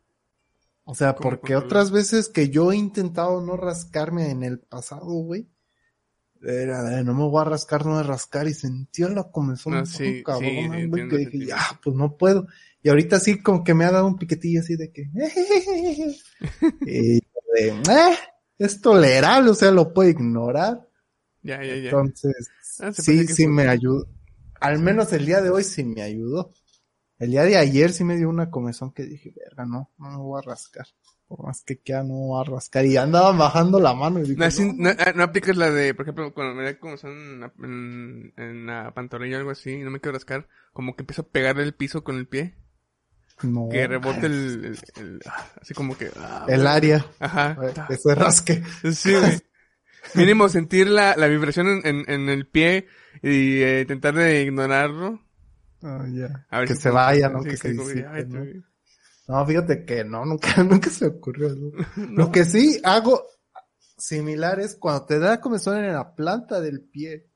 [0.84, 1.66] O sea, ¿Cómo porque controlada?
[1.66, 5.50] otras veces que yo he intentado no rascarme en el pasado, güey,
[6.44, 9.32] era de no me voy a rascar, no me voy a rascar, y sentía la
[9.32, 12.48] comezón No, tan sí, sí, güey, entiendo que dije, ya, pues no puedo.
[12.82, 15.10] Y ahorita sí como que me ha dado un piquetillo así de que,
[16.82, 18.18] y de, "Eh,
[18.58, 20.88] es tolerable, o sea, lo puedo ignorar.
[21.42, 21.90] Ya, ya, ya.
[21.90, 24.08] Entonces, Ah, sí, sí me ayudó.
[24.60, 26.54] Al menos el día de hoy sí me ayudó.
[27.20, 30.18] El día de ayer sí me dio una comezón que dije, verga, no, no me
[30.18, 30.86] voy a rascar.
[31.28, 32.86] Por más que quiera, no voy a rascar.
[32.86, 35.94] Y andaba bajando la mano y dije, No, no, no, ah, no aplicas la de,
[35.94, 37.54] por ejemplo, cuando me da como son en, la-
[38.38, 41.28] en, la pantorrilla o algo así, y no me quiero rascar, como que empiezo a
[41.28, 42.56] pegarle el piso con el pie,
[43.44, 44.34] no, que rebote el,
[44.66, 48.64] el- el- ah, así como que, ah, el área, ajá, eh, que se rasque.
[48.94, 49.42] sí, güey.
[50.16, 52.88] Mínimo sentir la, la vibración en, en, en el pie
[53.22, 55.22] y eh, intentar de ignorarlo.
[55.84, 56.46] Ah, ya.
[56.50, 57.44] A ver que si se vaya, ¿no?
[57.44, 58.46] sí, que se como, disipe, ¿no?
[59.28, 61.72] No, fíjate que no, nunca, nunca se me ocurrió eso.
[62.12, 63.24] Lo que sí hago
[63.98, 67.30] similar es cuando te da comezón en la planta del pie,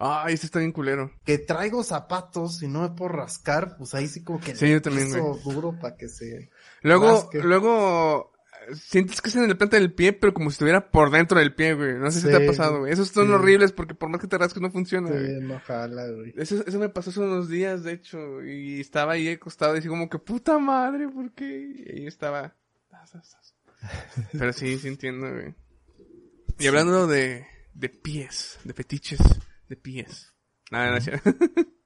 [0.00, 1.10] Ay, este está bien culero.
[1.24, 4.80] que traigo zapatos y no me puedo rascar, pues ahí sí como que Sí, yo
[4.80, 5.10] también,
[5.44, 6.50] duro para que se...
[6.82, 7.38] Luego, Rasque.
[7.42, 8.32] luego,
[8.74, 11.54] sientes que es en la planta del pie, pero como si estuviera por dentro del
[11.54, 11.94] pie, güey.
[11.94, 12.92] No sé si Sí, te ha pasado, güey.
[12.92, 13.32] Esos son sí.
[13.32, 15.26] horribles porque por más que te rasques no funciona, güey.
[15.26, 16.34] se no jala, güey.
[16.36, 19.88] Eso, eso me pasó hace unos días, de hecho, y estaba ahí acostado y así
[19.88, 21.44] como que, puta madre, ¿por qué?
[21.86, 22.54] Y ahí estaba.
[24.32, 25.54] Pero sí, sí entiendo, güey.
[26.58, 29.20] Y hablando de, de pies, de fetiches,
[29.68, 30.34] de pies.
[30.70, 31.30] Nada, cierto.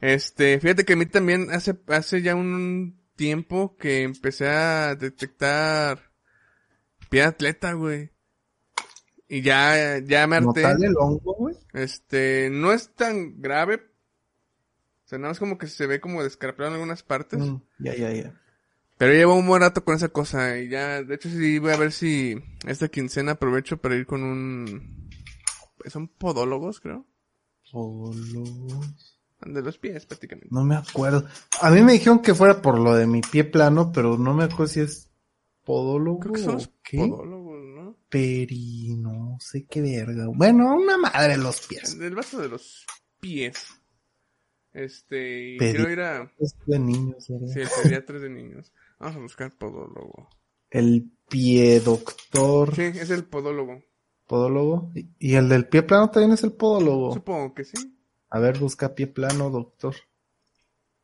[0.00, 6.12] Este, fíjate que a mí también hace, hace ya un tiempo que empecé a detectar
[7.08, 8.10] pie atleta, güey.
[9.28, 10.62] Y ya, ya me ¿No harté.
[10.84, 11.56] el hongo, güey?
[11.72, 13.76] Este, no es tan grave.
[15.04, 17.38] O sea, nada más como que se ve como descarapelado en algunas partes.
[17.38, 18.40] Mm, ya, ya, ya.
[18.98, 20.58] Pero llevo un buen rato con esa cosa.
[20.58, 24.22] Y ya, de hecho, sí voy a ver si esta quincena aprovecho para ir con
[24.22, 25.10] un.
[25.86, 27.06] Son podólogos, creo.
[27.62, 28.12] Solo...
[29.46, 30.48] De los pies, prácticamente.
[30.50, 31.26] No me acuerdo.
[31.60, 34.44] A mí me dijeron que fuera por lo de mi pie plano, pero no me
[34.44, 35.10] acuerdo si es
[35.64, 36.98] podólogo Creo que son o qué.
[36.98, 37.96] podólogos, ¿no?
[38.08, 40.26] Peri, no sé qué verga.
[40.28, 41.98] Bueno, una madre los pies.
[41.98, 42.84] Del vaso de los
[43.20, 43.56] pies.
[44.72, 46.32] Este, y Pedi- quiero ir a.
[46.38, 47.46] Es de niños, ¿verdad?
[47.48, 48.72] Sí, el pediatra de niños.
[48.98, 50.28] Vamos a buscar podólogo.
[50.70, 53.82] El pie doctor, Sí, es el podólogo.
[54.26, 54.90] podólogo.
[55.18, 57.12] Y el del pie plano también es el podólogo.
[57.12, 57.98] Supongo que sí.
[58.34, 59.94] A ver, busca pie plano, doctor.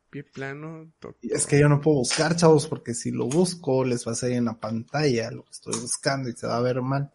[0.09, 1.15] Pie plano, doctor.
[1.21, 4.15] Y es que yo no puedo buscar, chavos, porque si lo busco, les va a
[4.15, 7.11] salir en la pantalla lo que estoy buscando y se va a ver mal.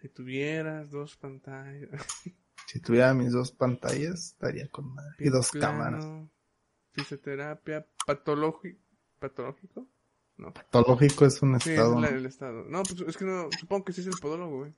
[0.00, 1.90] Si tuvieras dos pantallas.
[2.68, 5.14] Si tuviera mis dos pantallas, estaría con madre.
[5.20, 6.04] Y dos plano, cámaras.
[6.92, 8.78] Fisioterapia, patológico.
[9.18, 9.88] ¿Patológico?
[10.36, 10.52] No.
[10.52, 12.04] Patológico es un Sí, estado.
[12.04, 12.64] es el estado.
[12.68, 14.74] No, pues es que no, supongo que sí es el podólogo, güey.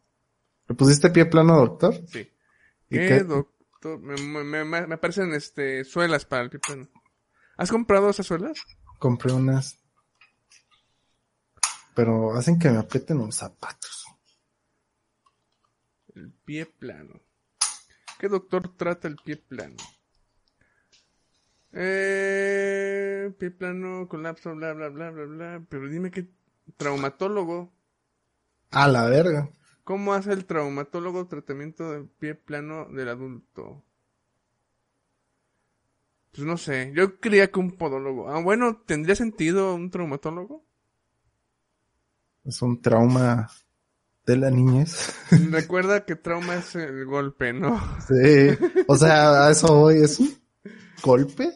[0.68, 1.94] ¿Le pusiste pie plano, doctor?
[2.06, 2.30] Sí.
[2.90, 3.24] ¿Y ¿Qué, qué?
[3.24, 3.52] doctor?
[3.82, 6.88] Me, me, me, me aparecen, este, suelas para el pie plano.
[7.56, 8.62] ¿Has comprado esas suelas?
[8.98, 9.78] Compré unas.
[11.94, 14.06] Pero hacen que me aprieten los zapatos.
[16.14, 17.20] El pie plano.
[18.18, 19.76] ¿Qué doctor trata el pie plano?
[21.72, 25.62] Eh, pie plano, colapso, bla, bla, bla, bla, bla.
[25.68, 26.28] Pero dime qué
[26.76, 27.72] traumatólogo.
[28.70, 29.50] A la verga.
[29.90, 33.82] ¿Cómo hace el traumatólogo tratamiento del pie plano del adulto?
[36.30, 38.30] Pues no sé, yo creía que un podólogo.
[38.30, 40.64] Ah, bueno, ¿tendría sentido un traumatólogo?
[42.44, 43.50] Es un trauma
[44.26, 45.12] de la niñez.
[45.50, 47.76] Recuerda que trauma es el golpe, ¿no?
[48.06, 48.56] Sí.
[48.86, 50.04] O sea, a eso voy.
[50.04, 50.32] ¿Es un
[51.02, 51.52] golpe?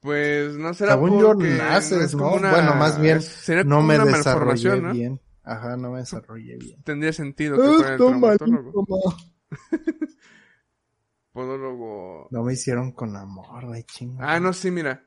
[0.00, 2.34] Pues no será Según yo porque naces, es ¿no?
[2.34, 5.18] una- Bueno, más bien, sería No me desarrollé bien.
[5.42, 6.82] Ajá, no me desarrollé bien.
[6.82, 8.86] Tendría sentido que fuera el traumatólogo.
[11.32, 12.28] Podólogo.
[12.30, 14.32] No me hicieron con amor, güey, chinga.
[14.32, 15.04] Ah, no, sí, mira.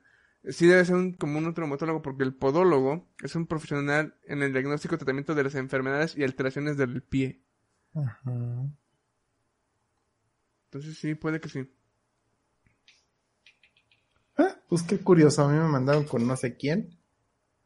[0.50, 4.52] Sí debe ser un, como un traumatólogo porque el podólogo es un profesional en el
[4.52, 7.42] diagnóstico y tratamiento de las enfermedades y alteraciones del pie.
[7.94, 8.68] Ajá.
[10.66, 11.72] Entonces sí, puede que sí.
[14.38, 16.98] Ah, pues qué curioso, a mí me mandaron con no sé quién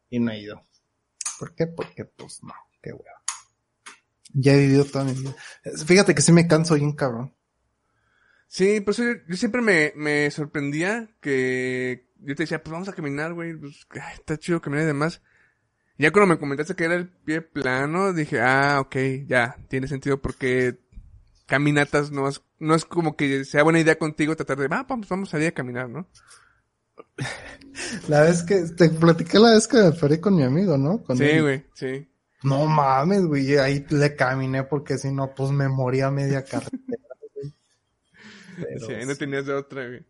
[0.10, 0.62] y no he ido.
[1.40, 1.68] ¿Por qué?
[1.68, 3.22] Porque pues no, qué hueva.
[4.34, 5.36] Ya he vivido toda mi vida.
[5.86, 7.34] Fíjate que sí me canso bien cabrón.
[8.48, 12.94] Sí, pues yo, yo siempre me, me sorprendía que yo te decía, pues vamos a
[12.94, 15.22] caminar, güey, pues ay, está chido caminar y demás.
[15.98, 18.96] Ya cuando me comentaste que era el pie plano, dije, ah, ok,
[19.28, 20.80] ya, tiene sentido porque
[21.48, 25.10] caminatas no es, no es como que sea buena idea contigo tratar de, ah, vamos,
[25.10, 26.08] vamos a salir a caminar, ¿no?
[28.08, 31.04] La vez que, te platiqué la vez que me feré con mi amigo, ¿no?
[31.04, 32.08] Con Sí, güey, sí.
[32.44, 37.04] No mames, güey, ahí le caminé porque si no, pues me moría media carretera,
[37.36, 37.54] güey.
[38.56, 40.06] Pero Sí, ahí no tenías de otra, güey.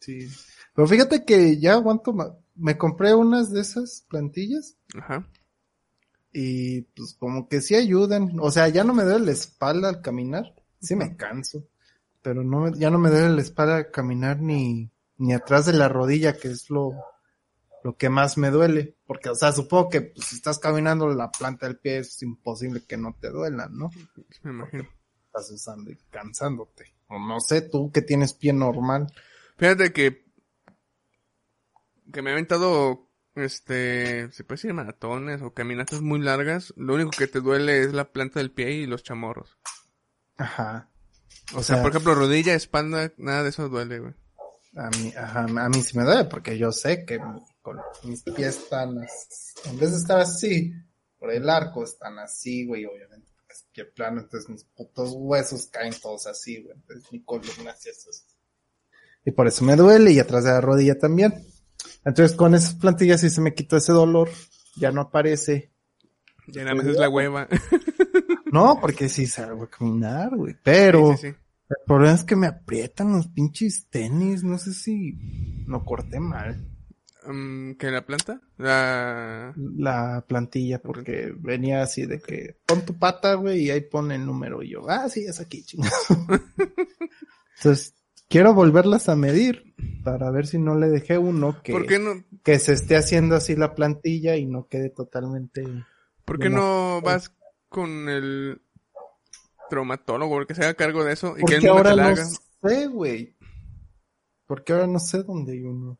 [0.00, 0.28] sí.
[0.74, 2.14] Pero fíjate que ya aguanto,
[2.54, 5.26] me compré unas de esas plantillas Ajá.
[6.32, 8.36] y pues como que sí ayudan.
[8.40, 10.54] O sea, ya no me duele la espalda al caminar.
[10.80, 11.64] Sí me canso.
[12.22, 15.88] Pero no, ya no me duele la espalda al caminar ni, ni atrás de la
[15.88, 16.94] rodilla, que es lo,
[17.84, 18.96] lo que más me duele.
[19.06, 22.84] Porque, o sea, supongo que pues, si estás caminando la planta del pie es imposible
[22.86, 23.90] que no te duela, ¿no?
[24.42, 24.88] Me imagino.
[25.26, 26.94] Estás usando y cansándote.
[27.08, 29.12] O no sé, tú que tienes pie normal.
[29.56, 30.24] Fíjate que,
[32.12, 36.72] que me he aventado, este, se puede decir maratones o caminatas muy largas.
[36.76, 39.58] Lo único que te duele es la planta del pie y los chamorros.
[40.36, 40.90] Ajá.
[41.54, 44.14] O sea, por ejemplo, rodilla, espalda, nada de eso duele, güey.
[44.76, 48.22] A mí, ajá, a mí sí me duele porque yo sé que mi- con mis
[48.22, 48.96] pies están.
[49.64, 50.72] En vez de estar así,
[51.18, 55.66] por el arco están así, güey, obviamente, porque es pie plano, entonces mis putos huesos
[55.66, 56.76] caen todos así, güey.
[56.76, 58.24] Entonces mi columna así es así.
[59.24, 61.44] Y por eso me duele y atrás de la rodilla también.
[62.04, 64.28] Entonces con esas plantillas sí se me quitó ese dolor,
[64.76, 65.72] ya no aparece.
[66.46, 67.48] Ya nada más es la hueva.
[68.52, 70.56] No, porque sí salgo a caminar, güey.
[70.62, 71.36] Pero Sí, sí, sí.
[71.68, 75.18] El problema es que me aprietan los pinches tenis, no sé si
[75.66, 76.66] lo corté mal.
[77.26, 78.40] Mm, ¿Qué, la planta?
[78.56, 79.52] La...
[79.56, 84.24] la plantilla porque venía así de que pon tu pata, güey, y ahí pone el
[84.24, 84.62] número.
[84.62, 86.06] Y yo, ah, sí, es aquí, chingados.
[87.58, 87.94] Entonces,
[88.28, 92.24] quiero volverlas a medir para ver si no le dejé uno que, ¿Por qué no,
[92.44, 95.64] que se esté haciendo así la plantilla y no quede totalmente.
[96.24, 97.32] por qué no vas
[97.68, 98.62] con el
[99.68, 102.24] traumatólogo, que se haga cargo de eso y que él ahora te la no haga?
[102.62, 103.36] sé, güey.
[104.46, 105.98] Porque ahora no sé dónde hay uno.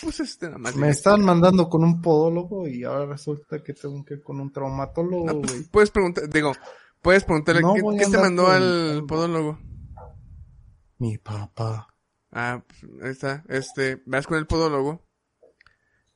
[0.00, 0.76] Pues este nada más.
[0.76, 4.52] Me estaban mandando con un podólogo y ahora resulta que tengo que ir con un
[4.52, 5.64] traumatólogo, No, pues, güey.
[5.70, 6.52] puedes preguntar, digo,
[7.02, 9.58] puedes preguntarle No ¿qué, te mandó con- al podólogo.
[10.98, 11.88] Mi papá.
[12.30, 13.44] Ah, pues, ahí está.
[13.48, 15.02] Este, vas con el podólogo.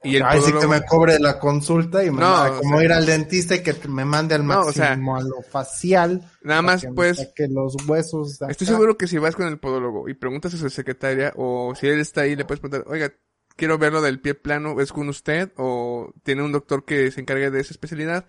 [0.06, 0.60] Y el Ay, sí podólogo.
[0.60, 3.54] que me cobre la consulta y me No, manda o como sea- ir al dentista
[3.56, 6.30] y que me mande al No, o máximo sea, a lo facial.
[6.42, 8.40] Nada más, que pues, saque los huesos.
[8.48, 11.86] estoy seguro que si vas con el podólogo y preguntas a su secretaria o si
[11.88, 13.12] él está ahí, le puedes preguntar, oiga,
[13.56, 15.50] quiero ver lo del pie plano, ¿es con usted?
[15.56, 18.26] O tiene un doctor que se encargue de esa especialidad.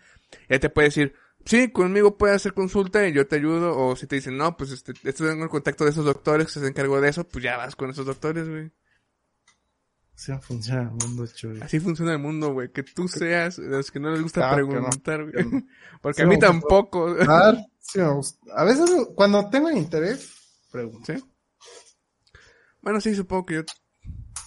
[0.50, 1.14] Y él te puede decir,
[1.46, 3.78] sí, conmigo puede hacer consulta y yo te ayudo.
[3.78, 6.60] O si te dicen, no, pues este, estoy en el contacto de esos doctores que
[6.60, 8.72] se encargó de eso, pues ya vas con esos doctores, güey.
[10.18, 11.26] Así funciona el mundo.
[11.62, 12.72] Así funciona el mundo, güey.
[12.72, 15.46] Que tú seas de los que no les gusta Claro preguntar, güey.
[15.46, 15.64] no.
[16.02, 17.16] Porque Sí a mí tampoco.
[17.80, 18.00] Sí.
[18.00, 20.34] A veces cuando tengo interés,
[20.72, 21.14] pregunto.
[21.14, 21.24] ¿Sí?
[22.82, 23.62] Bueno, sí, supongo que yo...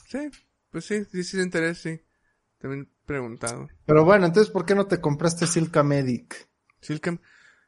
[0.08, 0.28] Sí,
[0.70, 2.00] pues sí, sí, sí, interés, sí.
[2.58, 3.68] También he preguntado.
[3.86, 6.48] Pero bueno, entonces, ¿por qué no te compraste Silka Medic?
[6.80, 7.20] Silcam.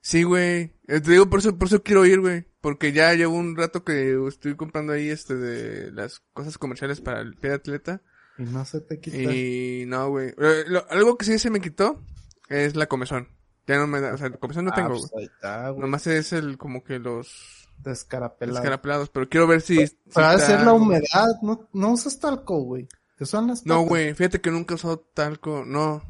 [0.02, 0.74] Sí, güey.
[0.88, 2.44] Eh, Te digo, por eso, por eso quiero ir, güey.
[2.60, 7.20] Porque ya llevo un rato que estoy comprando ahí, este, de las cosas comerciales para
[7.20, 8.02] el pie de atleta.
[8.38, 9.16] Y no se te quita.
[9.16, 10.34] Y no, güey.
[10.38, 12.02] Eh, Algo que sí se me quitó
[12.48, 13.28] es la comezón.
[13.66, 15.30] Ya no me da, o sea, comezón no Ah, tengo, pues güey.
[15.40, 15.78] güey.
[15.78, 18.58] Nomás es el, como que los Descarapelado.
[18.58, 19.86] escarapelados, pero quiero ver si...
[19.86, 22.88] si Para está hacer la humedad, no, no usas talco, güey.
[23.16, 26.02] Te son las No, güey, fíjate que nunca he usado talco, no.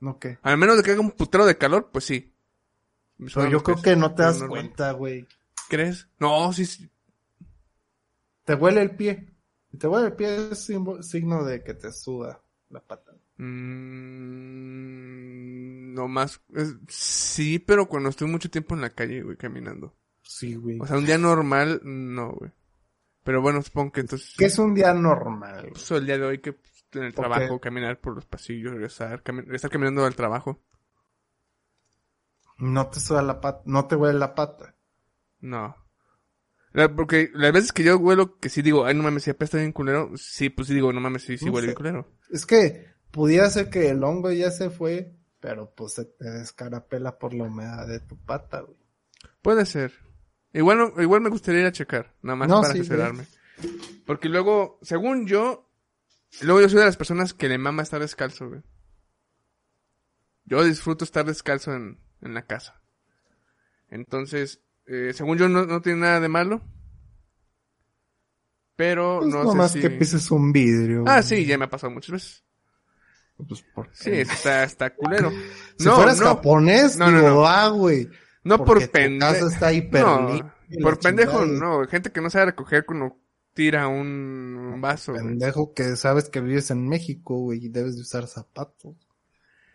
[0.00, 0.38] ¿No qué?
[0.42, 2.34] Al menos de que haga un putero de calor, pues sí.
[3.18, 4.50] Me Pero yo creo que no te das normal.
[4.60, 5.26] cuenta, güey.
[5.68, 6.08] ¿Crees?
[6.18, 6.88] No, sí, sí.
[8.44, 9.34] Te huele el pie.
[9.70, 10.66] Si te huele el pie es
[11.02, 13.12] signo de que te suda la pata.
[14.58, 16.40] Mm, no más.
[16.54, 19.94] es- sí, pero cuando estoy mucho tiempo en la calle, güey, caminando.
[20.22, 20.78] Sí, güey.
[20.80, 22.50] O sea, un día normal, no, güey.
[23.24, 24.34] Pero bueno, supongo que entonces.
[24.38, 25.68] que es un día normal.
[25.72, 27.30] Pues, el día de hoy que pues, en el ¿Por qué?
[27.30, 30.62] trabajo, caminar por los pasillos, regresar, cami- estar caminando al trabajo.
[32.58, 34.74] No te suda la pata, no te huele la pata.
[35.40, 35.76] No.
[36.96, 39.72] Porque las veces que yo huelo que sí digo, ay, no mames, si apesta bien
[39.72, 41.66] culero, sí, pues sí digo, no mames, sí, sí No huele sé.
[41.68, 42.12] bien culero.
[42.30, 47.18] Es que pudiera ser que el hongo ya se fue, pero pues se te descarapela
[47.18, 48.76] por la humedad de tu pata, güey.
[49.42, 49.92] Puede ser.
[50.52, 53.26] Igual, igual me gustaría ir a checar, nada más No, para sí, asesorarme.
[54.06, 55.68] Porque luego, según yo,
[56.42, 58.62] luego yo soy de las personas que le mama estar descalzo, güey.
[60.44, 62.80] Yo disfruto estar descalzo en, en la casa.
[63.90, 66.62] Entonces, eh, según yo no, no tiene nada de malo.
[68.76, 69.80] Pero Pues no sé si...
[69.80, 71.04] que pises un vidrio.
[71.06, 72.44] Ah, sí, ya me ha pasado muchas veces.
[73.36, 73.96] Pues, ¿por qué?
[73.96, 75.30] Sí, está, está culero.
[75.78, 77.46] Si no, fueras no, japonés, No, no, no.
[77.46, 78.08] ah, güey.
[78.44, 79.32] no por pendejo.
[79.32, 80.52] casa está hiper No,
[80.82, 81.78] por pendejo chingada.
[81.80, 81.86] no.
[81.86, 83.16] Gente que no sabe recoger cuando
[83.54, 85.12] tira un vaso.
[85.12, 85.24] güey.
[85.24, 88.96] Pendejo que sabes que vives en México, güey, y debes de usar zapatos.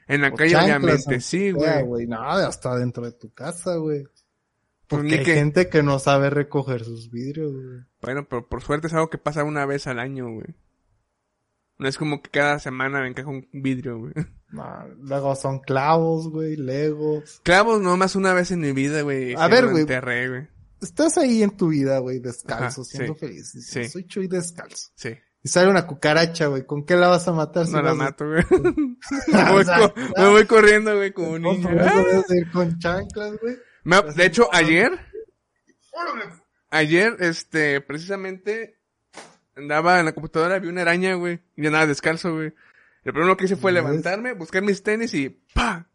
[0.07, 2.07] En la O calle, obviamente, sí, güey.
[2.07, 4.03] No, hasta dentro de tu casa, güey.
[4.03, 7.79] Pues Porque hay que- gente que no sabe recoger sus vidrios, güey.
[8.01, 10.55] Bueno, pero por suerte es algo que pasa una vez al año, güey.
[11.79, 14.13] No es como que cada semana me encaja un vidrio, güey.
[14.53, 17.39] No, luego son clavos, güey, legos.
[17.41, 19.33] Clavos nomás una vez en mi vida, güey.
[19.33, 19.83] A ver, güey.
[20.79, 23.19] Estás ahí en tu vida, güey, descalzo, Ajá, siendo sí.
[23.19, 23.49] feliz.
[23.49, 23.85] Sí.
[23.89, 24.89] Soy Chuy descalzo.
[24.93, 25.09] Sí.
[25.45, 26.65] Y sale una cucaracha, güey.
[26.65, 27.65] ¿Con qué la vas a matar?
[27.65, 28.43] si No la mato, güey.
[29.33, 31.69] me, voy co- me voy corriendo, güey, como un niño.
[32.53, 33.57] con chanclas, güey.
[34.15, 34.97] De hecho, ayer,
[36.69, 38.79] ayer, este, precisamente,
[39.55, 42.53] andaba en la computadora, vi una araña, güey, y andaba descalzo, güey.
[43.03, 45.89] Lo primero que hice fue levantarme, buscar mis tenis y ¡pa!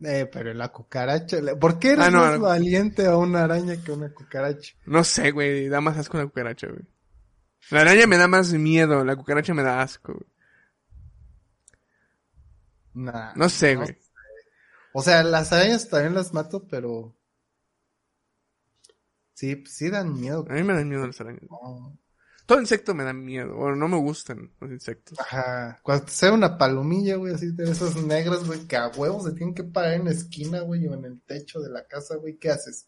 [0.00, 1.36] Eh, pero la cucaracha.
[1.60, 2.46] ¿Por qué eres Ah, no, más no.
[2.46, 4.74] valiente a una araña que a una cucaracha?
[4.86, 6.82] No sé, güey, da más asco la cucaracha, güey.
[7.70, 10.24] La araña me da más miedo, la cucaracha me da asco.
[12.94, 13.98] Nah, No sé, güey.
[14.92, 17.16] O sea, las arañas también las mato, pero.
[19.32, 20.46] Sí, pues sí dan miedo.
[20.48, 21.42] A mí me dan miedo las arañas.
[21.50, 21.98] No.
[22.46, 25.18] Todo insecto me da miedo, o no me gustan los insectos.
[25.18, 25.80] Ajá.
[25.82, 29.54] Cuando sale una palomilla, güey, así de esas negras, güey, que a huevos se tienen
[29.54, 32.50] que parar en la esquina, güey, o en el techo de la casa, güey, ¿qué
[32.50, 32.86] haces?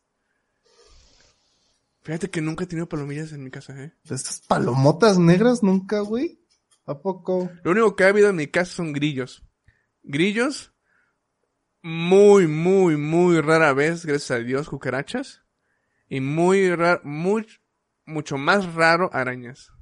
[2.07, 3.93] Fíjate que nunca he tenido palomillas en mi casa, eh.
[4.05, 6.41] Estas palomotas negras nunca, güey.
[6.85, 7.51] ¿A poco?
[7.65, 9.45] Lo único que ha habido en mi casa son grillos.
[10.05, 10.73] Grillos.
[11.83, 15.43] Muy, muy, muy rara vez, gracias a Dios, cucarachas.
[16.09, 17.45] Y muy raro, muy,
[18.05, 19.73] mucho más raro, arañas.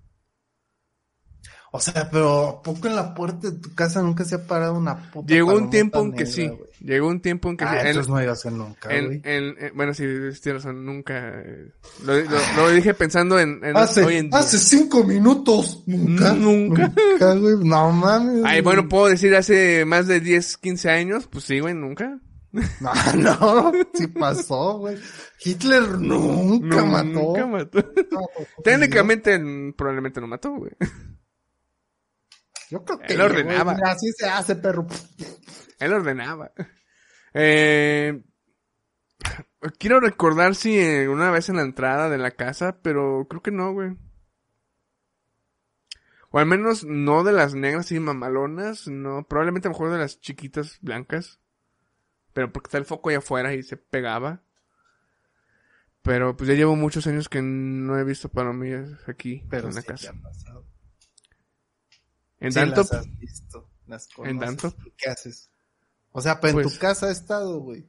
[1.77, 4.75] O sea, pero ¿a poco en la puerta de tu casa nunca se ha parado
[4.79, 6.51] una puta Llegó un tiempo en que negra, sí.
[6.79, 7.71] Llegó un tiempo en que sí.
[7.75, 9.21] Ah, entonces no iba a ser nunca, en- güey.
[9.25, 10.05] en- en- bueno, sí,
[10.41, 11.31] tienes razón, nunca.
[11.41, 11.73] eh,
[12.05, 14.39] Lo, lo- lo dije pensando en, en Hace, hoy en día.
[14.39, 15.83] hace cinco minutos.
[15.87, 16.33] Nunca.
[16.33, 16.93] Nunca.
[17.11, 17.57] Nunca, güey.
[17.65, 18.43] No mames.
[18.45, 22.21] Ay, bueno, puedo decir hace más de 10, 15 años, pues sí, güey, nunca.
[22.53, 23.73] No, no.
[23.95, 24.97] Sí pasó, güey.
[25.45, 27.05] Hitler nunca mató.
[27.09, 27.79] Nunca mató.
[28.13, 28.21] No,
[28.63, 29.41] Técnicamente,
[29.77, 30.71] probablemente no mató, güey.
[32.75, 33.15] Yo creo que.
[33.15, 33.77] Él ordenaba.
[33.85, 34.85] Así se hace, perro.
[35.79, 36.51] Él ordenaba.
[37.33, 38.21] Eh,
[39.79, 43.53] quiero recordar si eh, una vez en la entrada de la casa, pero creo que
[43.53, 43.97] no, güey.
[46.31, 49.25] O al menos no de las negras y mamalonas, no.
[49.29, 51.39] Probablemente a lo mejor de las chiquitas blancas.
[52.33, 54.43] Pero porque está el foco ahí afuera y se pegaba.
[56.03, 59.81] Pero pues ya llevo muchos años que no he visto palomillas aquí Pero en la
[59.81, 60.11] sí casa.
[60.11, 60.74] ha pasado.
[62.45, 64.75] En Sí tanto, las has visto, las ¿En tanto?
[64.85, 65.51] ¿Y ¿Qué haces?
[66.13, 67.89] O sea, pero en Pues- tu casa ha estado, güey.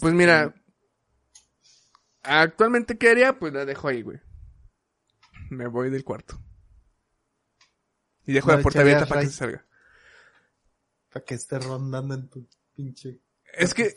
[0.00, 0.54] Pues mira,
[2.22, 3.38] actualmente ¿qué haría?
[3.38, 4.20] Pues la dejo ahí, güey.
[5.50, 6.42] Me voy del cuarto.
[8.24, 9.66] Y dejo No la puerta abierta para que se salga.
[11.12, 13.20] Para que esté rondando en tu pinche.
[13.54, 13.94] Es que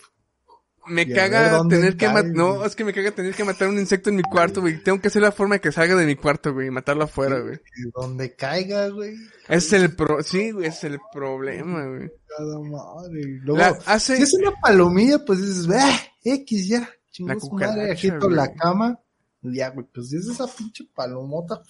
[0.88, 2.32] me caga tener que matar.
[2.34, 4.82] No, es que me caga tener que matar un insecto en mi cuarto, güey.
[4.84, 7.40] Tengo que hacer la forma de que salga de mi cuarto, güey, y matarlo afuera,
[7.40, 7.60] güey.
[7.94, 9.16] Donde caiga, güey.
[9.48, 12.12] Es el pro, sí, güey, es el problema, güey.
[12.28, 13.22] Cada madre.
[13.22, 16.90] Y Luego, La- hace, si es una palomilla, pues dices, ah, X ya.
[17.12, 19.00] Chingos madre, cucaracha, agito la cama.
[19.42, 21.62] Ya, güey, pues si es esa pinche palomota.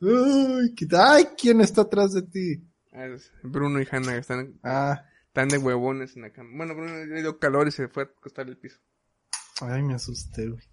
[0.00, 2.64] ¿qué- ay, ¿quién está atrás de ti?
[2.92, 3.06] Ah,
[3.42, 5.04] Bruno y Hannah están, Ah,
[5.38, 6.50] están de huevones en la cama.
[6.52, 8.80] Bueno, Bruno le dio calor y se fue a acostar el piso.
[9.60, 10.64] ay, me asusté, güey.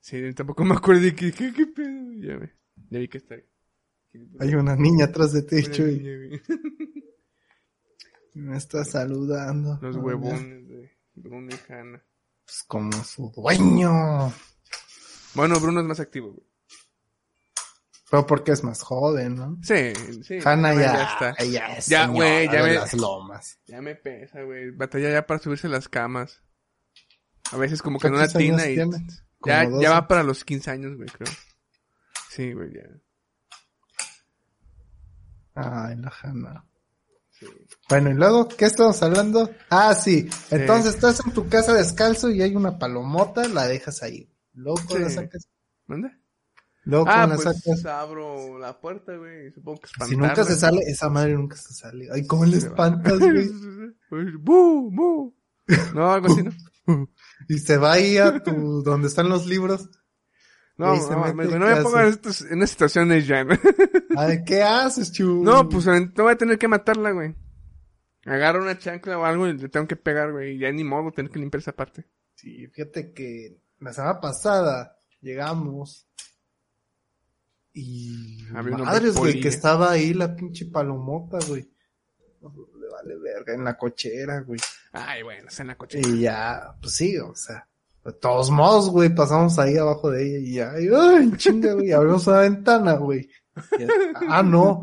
[0.00, 2.12] Sí, tampoco me acuerdo de qué, qué, qué pedo.
[2.14, 2.54] Ya, ve,
[2.88, 3.44] ya vi que está ahí.
[4.40, 6.40] Hay una niña atrás de niña, güey.
[8.34, 9.78] Me está saludando.
[9.82, 12.02] Los huevones de Bruno y Hannah.
[12.46, 14.32] Pues como su dueño.
[15.34, 16.46] Bueno, Bruno es más activo, güey.
[18.12, 19.56] Pero porque es más joven, ¿no?
[19.62, 20.38] Sí, sí.
[20.44, 21.02] Hanna ya, ya,
[21.32, 21.44] está.
[21.44, 23.58] ya es Ya, señora güey, ya de me- las lomas.
[23.66, 24.70] Ya me pesa, güey.
[24.70, 26.42] Batalla ya para subirse las camas.
[27.52, 29.46] A veces como que no ¿Cuántos latina años y...
[29.46, 29.88] Ya, ya 12.
[29.88, 31.32] va para los 15 años, güey, creo.
[32.28, 32.82] Sí, güey, ya.
[35.54, 36.64] Ay, la Hanna.
[37.30, 37.46] Sí.
[37.88, 39.50] Bueno, y luego, ¿qué estamos hablando?
[39.70, 40.28] Ah, sí.
[40.50, 44.30] Entonces estás en tu casa descalzo y hay una palomota, la dejas ahí.
[44.52, 45.14] Luego, ¿cómo la Sí.
[45.16, 45.48] sacas?
[45.86, 46.10] ¿Mande?
[46.84, 47.84] Luego, Ah, ¿cómo la pues sacas?
[47.86, 49.48] abro la puerta, güey.
[49.48, 50.10] y Supongo que espantarla.
[50.10, 52.08] Si nunca se sale, esa madre nunca se sale.
[52.12, 53.50] Ay, ¿cómo le espantas, güey?
[54.40, 54.90] ¡Bu!
[54.90, 55.34] ¡Bu!
[55.94, 56.52] No, algo así, ¿no?
[57.48, 59.88] Y se va ahí a tu, donde están los libros.
[60.76, 63.44] No, no, mete, me- no ¿qué me pongas en estas situaciones ya.
[63.44, 63.54] ¿no?
[64.16, 65.42] Ay, ¿qué haces, chu?
[65.44, 67.36] No, pues no voy a tener que matarla, güey.
[68.24, 70.56] Agarro una chancla o algo y le tengo que pegar, güey.
[70.56, 72.06] Y ya ni modo, tener que limpiar esa parte.
[72.34, 76.08] Sí, fíjate que la semana pasada llegamos
[77.74, 81.68] y madres, güey, que estaba ahí la pinche palomota, güey.
[82.42, 84.60] Le vale verga en la cochera, güey.
[84.92, 86.00] Ay, bueno, es en la coche.
[86.04, 87.68] Y ya, pues sí, o sea,
[88.04, 91.92] de todos modos, güey, pasamos ahí abajo de ella y ya, y, ay, chinga, güey,
[91.92, 93.28] abrimos una ventana, güey.
[94.28, 94.80] Ah, no,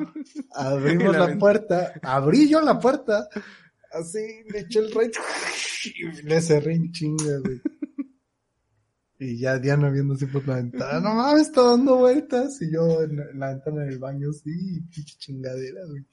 [0.52, 3.28] abrimos la la, puerta, abrí yo la puerta,
[3.92, 5.12] así, le eché el rey,
[5.86, 7.62] y le cerré en chinga, güey.
[9.22, 13.02] Y ya Diana viendo así por la ventana, no mames, está dando vueltas, y yo
[13.02, 16.06] en la, en la ventana del baño, sí, pinche chingadera, güey.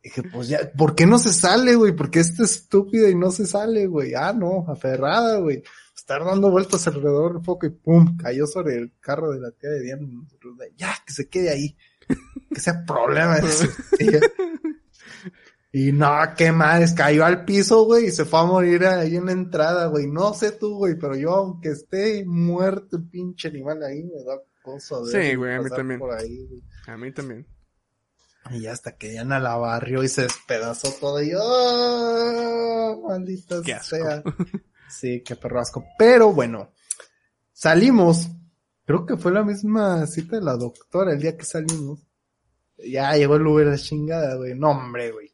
[0.00, 1.90] Dije, pues ya, ¿por qué no se sale, güey?
[1.96, 4.14] Porque esta estúpida y no se sale, güey.
[4.14, 5.64] Ah, no, aferrada, güey.
[5.96, 9.70] Estar dando vueltas alrededor del foco y pum, cayó sobre el carro de la tía
[9.70, 10.06] de Diana.
[10.76, 11.76] Ya, que se quede ahí.
[12.54, 13.38] Que sea problema
[13.98, 14.20] tía.
[15.78, 16.08] Y no,
[16.38, 19.88] qué madres, cayó al piso, güey, y se fue a morir ahí en la entrada,
[19.88, 20.06] güey.
[20.06, 24.40] No sé tú, güey, pero yo, aunque esté muerto el pinche animal ahí, me da
[24.62, 26.00] cosa de Sí, güey, a mí también.
[26.00, 26.62] por ahí, güey.
[26.86, 27.46] A mí también.
[28.52, 32.96] Y hasta que Diana la barrió y se despedazó todo y ¡ah!
[33.06, 33.96] maldita Qué asco.
[33.96, 34.22] sea.
[34.88, 35.84] Sí, qué perro asco.
[35.98, 36.72] Pero bueno,
[37.52, 38.30] salimos.
[38.86, 42.00] Creo que fue la misma cita de la doctora el día que salimos.
[42.78, 44.54] Ya llegó el Uber de chingada, güey.
[44.54, 45.25] No, hombre, güey.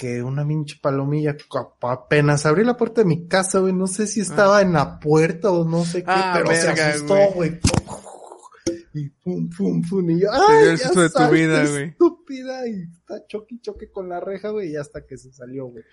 [0.00, 1.36] Que una pinche palomilla.
[1.82, 3.74] Apenas abrí la puerta de mi casa, güey.
[3.74, 7.16] No sé si estaba en la puerta o no sé qué, Ah, pero se asustó,
[7.34, 7.60] güey.
[8.94, 10.10] Y pum, pum, pum.
[10.10, 11.88] Y yo, ¡ay, el ya de tu vida, güey.
[11.90, 12.66] estúpida!
[12.66, 14.70] Y está choque y choque con la reja, güey.
[14.72, 15.84] Y hasta que se salió, güey.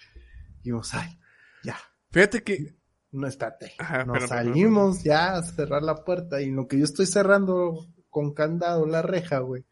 [0.63, 1.19] Y yo, ay,
[1.63, 1.75] ya.
[2.09, 2.77] Fíjate que...
[3.11, 3.73] No, espérate.
[3.77, 6.41] Ajá, Nos pero- pero- salimos ya a cerrar la puerta.
[6.41, 9.65] Y en lo que yo estoy cerrando con candado la reja, güey.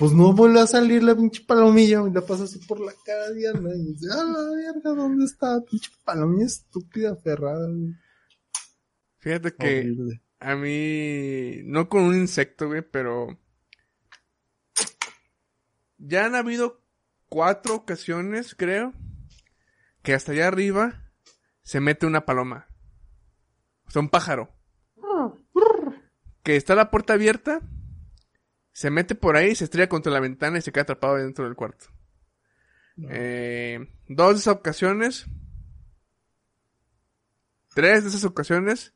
[0.00, 2.10] Pues no vuelve a salir la pinche palomilla, güey.
[2.10, 3.68] La pasa así por la cara de Diana.
[3.76, 5.62] Y dice, ah, la verga, ¿dónde está?
[5.70, 7.94] Pinche palomilla estúpida, aferrada, güey.
[9.18, 10.22] Fíjate que Horrible.
[10.38, 11.60] a mí...
[11.64, 13.38] No con un insecto, güey, pero...
[15.98, 16.80] Ya han habido
[17.28, 18.94] cuatro ocasiones, creo,
[20.00, 21.12] que hasta allá arriba
[21.62, 22.68] se mete una paloma.
[23.86, 24.48] O sea, un pájaro.
[26.42, 27.60] Que está la puerta abierta,
[28.72, 31.56] se mete por ahí, se estrella contra la ventana y se queda atrapado dentro del
[31.56, 31.86] cuarto.
[33.08, 35.26] Eh, dos de esas ocasiones,
[37.74, 38.94] tres de esas ocasiones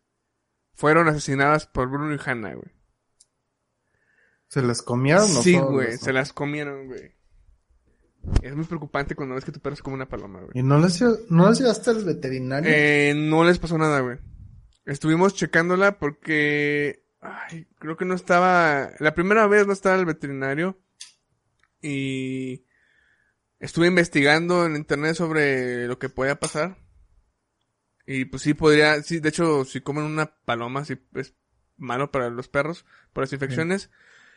[0.75, 2.72] fueron asesinadas por Bruno y Hannah, güey.
[4.49, 7.14] ¿Se las comieron o Sí, güey, se las comieron, güey.
[8.43, 10.53] Es muy preocupante cuando ves que tu perro es como una paloma, güey.
[10.55, 12.70] ¿Y no les, no les llevaste al veterinario?
[12.72, 14.18] Eh, no les pasó nada, güey.
[14.87, 17.03] Estuvimos checándola porque...
[17.25, 18.91] Ay, creo que no estaba...
[18.99, 20.79] La primera vez no estaba el veterinario.
[21.81, 22.64] Y...
[23.59, 26.77] Estuve investigando en internet sobre lo que podía pasar.
[28.07, 29.03] Y pues sí podría...
[29.03, 31.35] Sí, de hecho, si comen una paloma, sí es
[31.79, 32.85] malo para los perros.
[33.14, 33.91] Por las infecciones.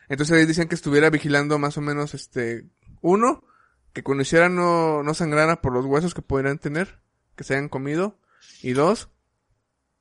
[0.08, 2.64] Entonces ahí decían que estuviera vigilando más o menos, este,
[3.02, 3.44] uno,
[3.92, 7.00] que cuando hiciera no, no sangrara por los huesos que pudieran tener,
[7.36, 8.18] que se hayan comido.
[8.62, 9.10] Y dos,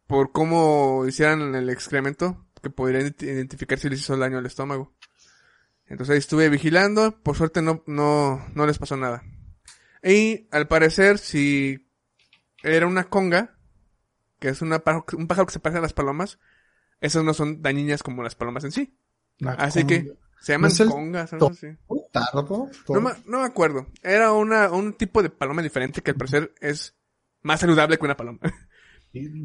[0.08, 4.94] por cómo hicieran el excremento, que ident- identificar si les hizo daño al estómago.
[5.86, 9.24] Entonces ahí estuve vigilando, por suerte no, no, no les pasó nada.
[10.04, 11.90] Y al parecer, si
[12.64, 13.58] era una conga,
[14.40, 16.40] que es una pájaro- un pájaro que se parece a las palomas,
[17.00, 18.98] esas no son dañinas como las palomas en sí.
[19.58, 19.88] Así conga.
[19.88, 21.34] que se llaman ¿No congas.
[21.88, 22.70] Un tardo.
[22.90, 23.88] No me, no me acuerdo.
[24.04, 26.96] Era una, un tipo de paloma diferente que al parecer es
[27.44, 28.40] más saludable que una paloma.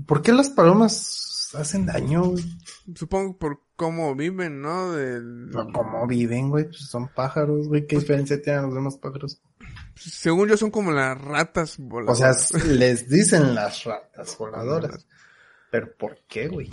[0.07, 2.45] ¿Por qué las palomas hacen daño, güey?
[2.95, 4.93] Supongo por cómo viven, ¿no?
[4.93, 5.49] Del...
[5.53, 6.65] Pero ¿Cómo viven, güey?
[6.65, 7.87] Pues son pájaros, güey.
[7.87, 9.41] ¿Qué diferencia tienen los demás pájaros?
[9.95, 12.49] Según yo son como las ratas O voladoras.
[12.49, 15.07] sea, les dicen las ratas voladoras.
[15.71, 16.69] Pero ¿por qué, güey?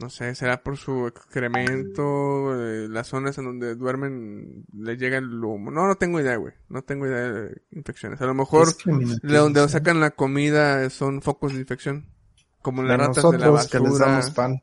[0.00, 5.42] No sé, será por su excremento, eh, las zonas en donde duermen le llega el
[5.42, 5.70] humo.
[5.70, 6.52] No, no tengo idea, güey.
[6.68, 8.20] No tengo idea de infecciones.
[8.20, 8.68] A lo mejor
[9.22, 12.06] de donde sacan la comida son focos de infección.
[12.64, 14.06] Como de las ratas de la nosotros que les basura.
[14.10, 14.62] damos pan.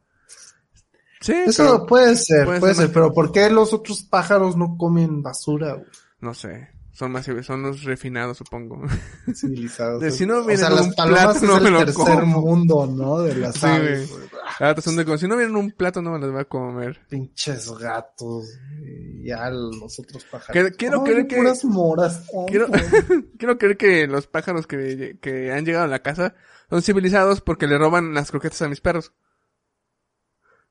[1.21, 5.73] Sí, Eso puede ser, puede ser pero ¿por qué los otros pájaros no comen basura,
[5.75, 5.87] güey?
[6.19, 6.69] no sé.
[6.93, 8.81] Son más, son los refinados, supongo.
[9.33, 10.01] Civilizados.
[10.01, 11.85] De si no o viene sea, las un palomas plato, es no el me lo
[11.85, 12.41] tercer como.
[12.41, 13.19] mundo, ¿no?
[13.19, 14.19] De las Sí, aves, güey.
[14.27, 14.31] güey.
[14.43, 16.45] Las ratas son de si no vienen en un plato no me las voy a
[16.45, 16.99] comer.
[17.09, 18.45] Pinches gatos.
[18.83, 20.51] y Ya los otros pájaros.
[20.71, 22.23] Que- quiero creer que- puras moras.
[22.47, 26.35] Quiero, creer que los pájaros que, que han llegado a la casa
[26.71, 29.13] son civilizados porque le roban las croquetas a mis perros.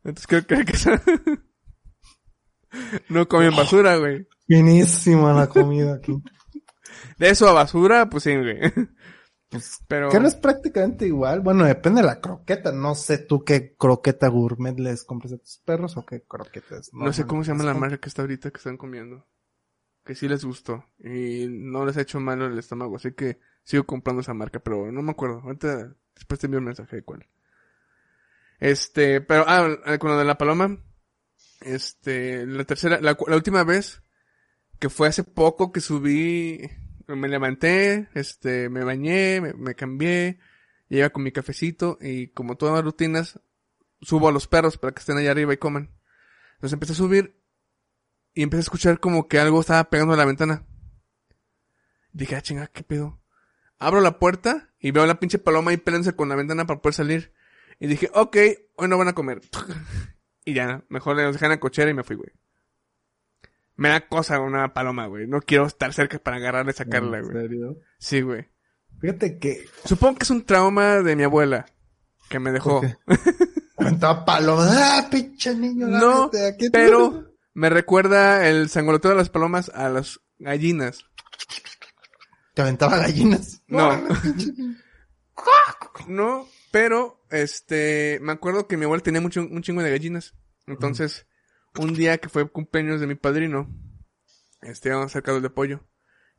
[0.02, 1.00] Entonces creer que son-
[3.08, 4.26] no comen basura, güey.
[4.46, 6.20] Finísima la comida aquí.
[7.18, 8.58] De eso a basura, pues sí, güey.
[9.50, 11.40] Pues, Pero Que no es prácticamente igual.
[11.40, 12.72] Bueno, depende de la croqueta.
[12.72, 16.90] No sé tú qué croqueta gourmet les compras a tus perros o qué croquetas.
[16.92, 19.26] no sé cómo se llama la marca que está ahorita que están comiendo.
[20.04, 20.84] Que sí les gustó.
[20.98, 22.96] Y no les ha hecho mal el estómago.
[22.96, 24.60] Así que sigo comprando esa marca.
[24.60, 25.40] Pero no me acuerdo.
[25.40, 27.26] Ahorita después te envío un mensaje de cuál.
[28.58, 30.78] Este, pero, ah, con lo de la paloma.
[31.60, 34.02] Este, la tercera, la, la última vez,
[34.78, 36.70] que fue hace poco que subí,
[37.06, 40.38] me levanté, este, me bañé, me, me cambié,
[40.88, 43.40] llegué con mi cafecito y como todas las rutinas,
[44.00, 45.90] subo a los perros para que estén allá arriba y coman.
[46.54, 47.39] Entonces empecé a subir
[48.34, 50.64] y empecé a escuchar como que algo estaba pegando a la ventana.
[52.12, 53.20] Dije, ah, chinga, ¿qué pedo?
[53.78, 56.80] Abro la puerta y veo a la pinche paloma ahí peleándose con la ventana para
[56.80, 57.32] poder salir.
[57.78, 58.36] Y dije, ok,
[58.76, 59.40] hoy no van a comer.
[60.44, 62.30] y ya, mejor los dejé en la cochera y me fui, güey.
[63.76, 65.26] Me da cosa una paloma, güey.
[65.26, 67.36] No quiero estar cerca para agarrarla y sacarla, ¿En güey.
[67.36, 67.78] serio?
[67.98, 68.50] Sí, güey.
[69.00, 71.64] Fíjate que Supongo que es un trauma de mi abuela.
[72.28, 72.82] Que me dejó.
[73.78, 74.76] Aventaba palomas.
[74.76, 75.86] ¡Ah, pinche niño!
[75.86, 76.30] No,
[76.70, 81.04] pero me recuerda el sangoloteo de las palomas a las gallinas.
[82.54, 83.62] Te aventaba gallinas.
[83.68, 83.90] No.
[86.06, 90.34] No, pero, este, me acuerdo que mi abuela tenía mucho, un chingo de gallinas.
[90.66, 91.26] Entonces,
[91.78, 93.68] un día que fue cumpleaños de mi padrino,
[94.62, 95.86] este, íbamos a hacer caldo de pollo.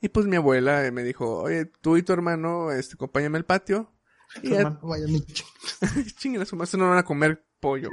[0.01, 3.45] Y pues mi abuela eh, me dijo, oye, tú y tu hermano, este, acompáñame al
[3.45, 3.93] patio.
[4.41, 5.45] Y ya, Hermano, vaya nicho.
[6.17, 7.89] chinguen a su madre, no van a comer pollo.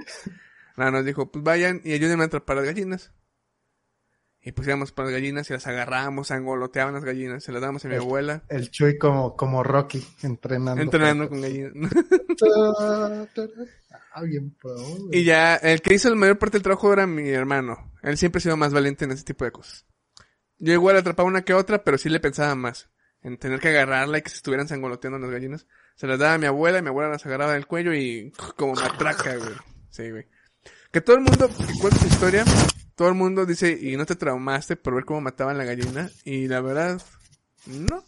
[0.79, 3.13] Nada, nos dijo, pues vayan y ayúdenme a atrapar las gallinas.
[4.41, 7.85] Y pues íbamos para las gallinas y las agarramos, angoloteaban las gallinas, se las damos
[7.85, 10.81] a mi El- abuela, El Chuy como, como Rocky, entrenando.
[10.81, 11.73] entrenando con gallinas.
[14.13, 14.57] Ah, bien.
[15.13, 17.93] Y ya, el que hizo la mayor parte del trabajo era mi hermano.
[18.03, 19.87] Él siempre ha sido más valiente en ese tipo de cosas.
[20.59, 22.91] Yo igual atrapaba una que otra, pero sí le pensaba más.
[23.23, 25.67] En tener que agarrarla y que se estuvieran sangoloteando las gallinas.
[25.97, 28.75] Se las daba a mi abuela y mi abuela las agarraba del cuello y como
[28.75, 29.55] matraca, güey.
[29.91, 30.27] Sí, güey.
[30.91, 32.45] Que todo el mundo, que cuenta su historia,
[32.95, 36.11] todo el mundo dice, y no te traumaste por ver cómo mataban la gallina.
[36.25, 37.01] Y la verdad,
[37.67, 38.03] no.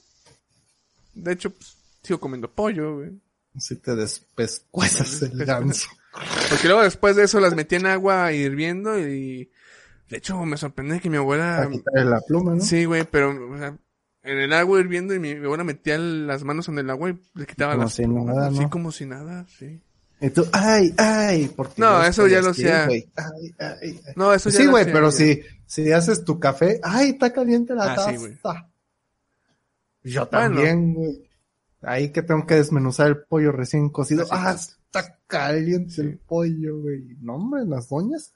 [1.14, 3.10] De hecho, pues, sigo comiendo pollo, güey.
[3.58, 5.88] Si te despescuezas el ganso.
[6.48, 9.50] Porque luego después de eso las metí en agua hirviendo y...
[10.08, 11.68] De hecho, me sorprende que mi abuela...
[11.84, 12.60] Para la pluma, ¿no?
[12.60, 13.30] Sí, güey, pero...
[13.52, 13.76] o sea,
[14.22, 17.46] en el agua hirviendo y mi, abuela metía las manos en el agua y le
[17.46, 17.94] quitaba Como las...
[17.94, 18.70] si nada, Sí, ¿no?
[18.70, 19.80] como si nada, sí.
[20.20, 22.50] Y tú, ay, ay, porque No, eso ya lo.
[22.50, 24.00] Ay, ay, ay.
[24.16, 27.74] No, eso ya Sí, lo güey, pero si, si haces tu café, ay, está caliente
[27.74, 28.10] la Ah, taza.
[28.10, 28.38] sí, güey.
[30.02, 31.28] Yo también, güey.
[31.82, 34.22] Ahí que tengo que desmenuzar el pollo recién cocido.
[34.24, 34.78] Así ah, es.
[34.84, 36.00] está caliente Sí.
[36.02, 37.16] el pollo, güey.
[37.22, 38.34] No, hombre, las doñas.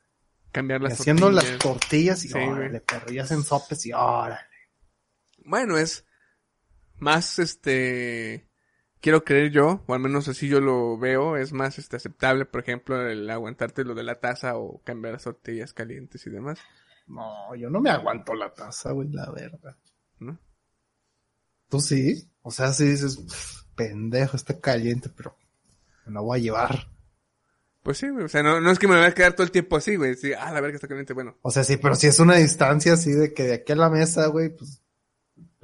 [0.53, 2.25] Cambiar las haciendo las tortillas.
[2.25, 4.39] y Sí, órale, perro, y hacen sopes y órale.
[5.45, 6.05] Bueno, es
[6.99, 8.49] más, este...
[9.05, 12.63] Quiero creer yo, o al menos así yo lo veo, es más este, aceptable, por
[12.63, 16.59] ejemplo, el aguantarte lo de la taza o cambiar las tortillas calientes y demás.
[17.07, 19.77] No, yo no me aguanto la taza, güey, la verdad.
[20.21, 20.39] ¿No?
[21.69, 22.31] ¿Tú sí?
[22.41, 25.37] O sea, sí dices, "Pff, pendejo, está caliente, pero
[26.07, 26.89] me la voy a llevar.
[27.83, 28.25] Pues sí, güey.
[28.25, 30.15] O sea, no, no es que me voy a quedar todo el tiempo así, güey.
[30.15, 31.13] Sí, ah, la verga está caliente.
[31.13, 33.77] Bueno, O sea, sí, pero si es una distancia así de que de aquí a
[33.77, 34.81] la mesa, güey, pues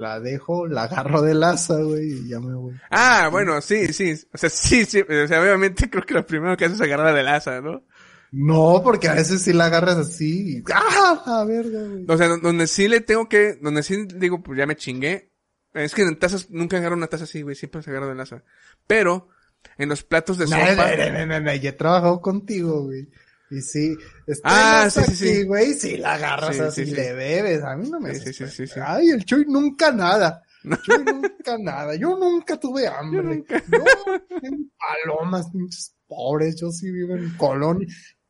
[0.01, 2.73] la dejo, la agarro del asa, güey, y ya me voy.
[2.89, 4.13] Ah, bueno, sí, sí.
[4.33, 5.01] O sea, sí, sí.
[5.01, 7.83] O sea, obviamente creo que lo primero que haces es agarrar del asa, ¿no?
[8.31, 11.21] No, porque a veces sí la agarras así y ¡ah!
[11.27, 12.05] La verga, güey.
[12.07, 15.31] O sea, do- donde sí le tengo que, donde sí digo, pues ya me chingué.
[15.73, 17.55] Es que en tazas, nunca agarro una taza así, güey.
[17.55, 18.43] Siempre se agarra del asa.
[18.87, 19.29] Pero,
[19.77, 20.95] en los platos de No, sopa.
[20.95, 23.07] no, no, no, no, yo he trabajado contigo, güey.
[23.51, 23.95] Y sí,
[24.43, 26.95] Ah, sí, aquí, güey, sí la agarras Sí, así, sí, sí.
[26.95, 27.63] le bebes.
[27.63, 28.79] A mí no me Sí, sí, sí.
[28.83, 30.41] Ay, el Chuy nunca nada.
[30.83, 31.95] Chuy nunca nada.
[31.95, 33.21] Yo nunca tuve hambre.
[33.23, 33.61] nunca.
[33.71, 33.83] Yo,
[34.41, 36.55] en palomas, pinches pobres.
[36.59, 37.85] Yo sí vivo en Colón.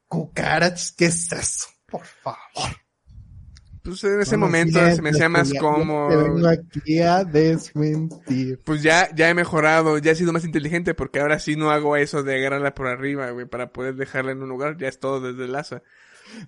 [0.07, 1.67] Cucarachas, ¿qué es eso?
[1.85, 2.75] Por favor.
[3.83, 6.49] Pues en ese No, momento se me hacía más yo Te vengo cómodo.
[6.49, 8.59] aquí a desmentir.
[8.63, 11.95] Pues ya, ya he mejorado, ya he sido más inteligente porque ahora sí no hago
[11.97, 14.77] eso de agarrarla por arriba, güey, para poder dejarla en un lugar.
[14.77, 15.81] Ya es todo desde el asa.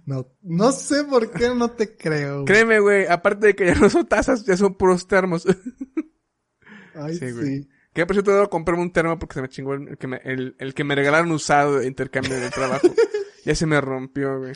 [0.06, 2.34] No, no sé por qué no te creo.
[2.36, 2.46] güey.
[2.46, 5.46] Créeme, güey, aparte de que ya no son tazas, ya son puros termos.
[6.96, 7.32] Ay, Sí, sí.
[7.34, 7.68] güey.
[7.94, 10.18] que por cierto debo comprarme un termo porque se me chingó el, el que me,
[10.24, 12.88] el, el que me regalaron usado de intercambio de trabajo.
[13.46, 14.54] ya se me rompió, güey.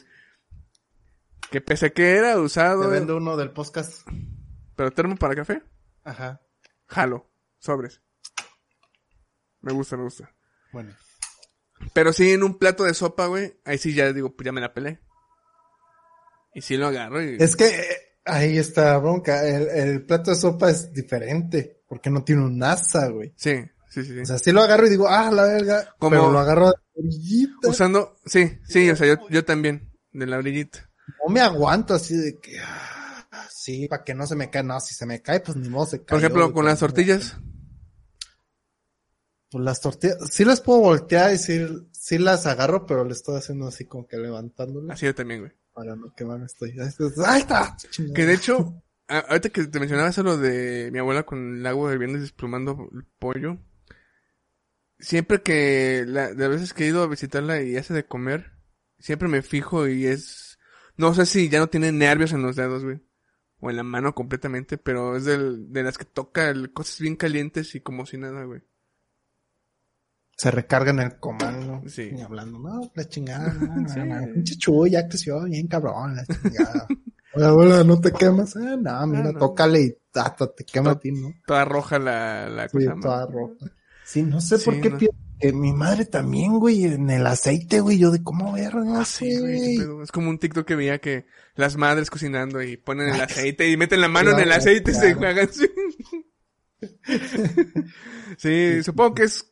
[1.52, 4.08] Que pese a que era Te usado, vendo uno del podcast.
[4.76, 5.64] pero termo para café,
[6.04, 6.42] Ajá.
[6.88, 7.30] jalo,
[7.60, 8.02] sobres.
[9.62, 10.34] Me gusta, me gusta.
[10.72, 10.94] Bueno.
[11.94, 14.62] Pero sí, en un plato de sopa, güey, ahí sí ya digo, pues ya me
[14.62, 15.00] la pelé.
[16.54, 17.38] Y sí lo agarro y...
[17.40, 19.48] Es que eh, ahí está bronca.
[19.48, 21.84] El, el plato de sopa es diferente.
[21.88, 23.32] Porque no tiene un asa, güey.
[23.38, 23.56] Sí,
[23.90, 24.20] sí, sí, sí.
[24.22, 25.96] O sea, sí lo agarro y digo, ah, la verga.
[26.00, 27.70] Como- Pero lo agarro de la orillita.
[27.70, 30.90] Usando, sí, sí, o sea, yo, yo también, de la orillita.
[31.08, 34.64] No me aguanto así de que, ah, sí, para que no se me cae.
[34.64, 36.08] No, si se me cae, pues ni modo se cae.
[36.08, 37.38] Por ejemplo, con las tortillas.
[39.50, 43.38] Pues las tortillas, sí las puedo voltear y sí, sí las agarro, pero le estoy
[43.38, 45.54] haciendo así como que levantándolas Así yo también, güey.
[45.74, 46.76] para no quemarme estoy.
[47.26, 47.78] ¡Ahí está!
[48.14, 51.94] Que de hecho, ahorita que te mencionaba eso lo de mi abuela con el agua
[51.94, 53.58] hirviendo y desplumando el pollo.
[55.00, 58.52] Siempre que, la, de veces que he ido a visitarla y hace de comer,
[59.00, 60.47] siempre me fijo y es,
[60.98, 63.00] no sé si ya no tiene nervios en los dedos, güey.
[63.60, 67.16] O en la mano completamente, pero es del, de las que toca el- cosas bien
[67.16, 68.62] calientes y como si nada, güey.
[70.40, 71.82] se recarga en el comando.
[71.90, 72.12] Sí.
[72.16, 73.52] Y hablando, no, la chingada,
[73.88, 74.00] Sí.
[74.34, 76.88] pinche chuy, ya creció bien cabrón, la chingada.
[77.34, 78.56] Hola, hola, no te quemas.
[78.56, 79.38] Eh, no, mira, no.
[79.40, 81.30] tócale y hasta te quema a ti, ¿no?
[81.46, 82.96] Toda roja la, la Sí, cosa.
[83.02, 83.66] toda roja.
[84.06, 84.98] Sí, no sé por qué no.
[84.98, 89.06] pienso que mi madre también, güey, en el aceite, güey, yo de cómo verga, Ah,
[89.06, 89.78] sí, güey.
[90.04, 91.26] Es como un TikTok que veía que
[91.56, 94.92] las madres cocinando y ponen el aceite y meten la mano en el Claro, aceite
[94.92, 95.50] y se juegan.
[95.58, 95.68] Sí.
[98.38, 99.52] Sí, supongo que es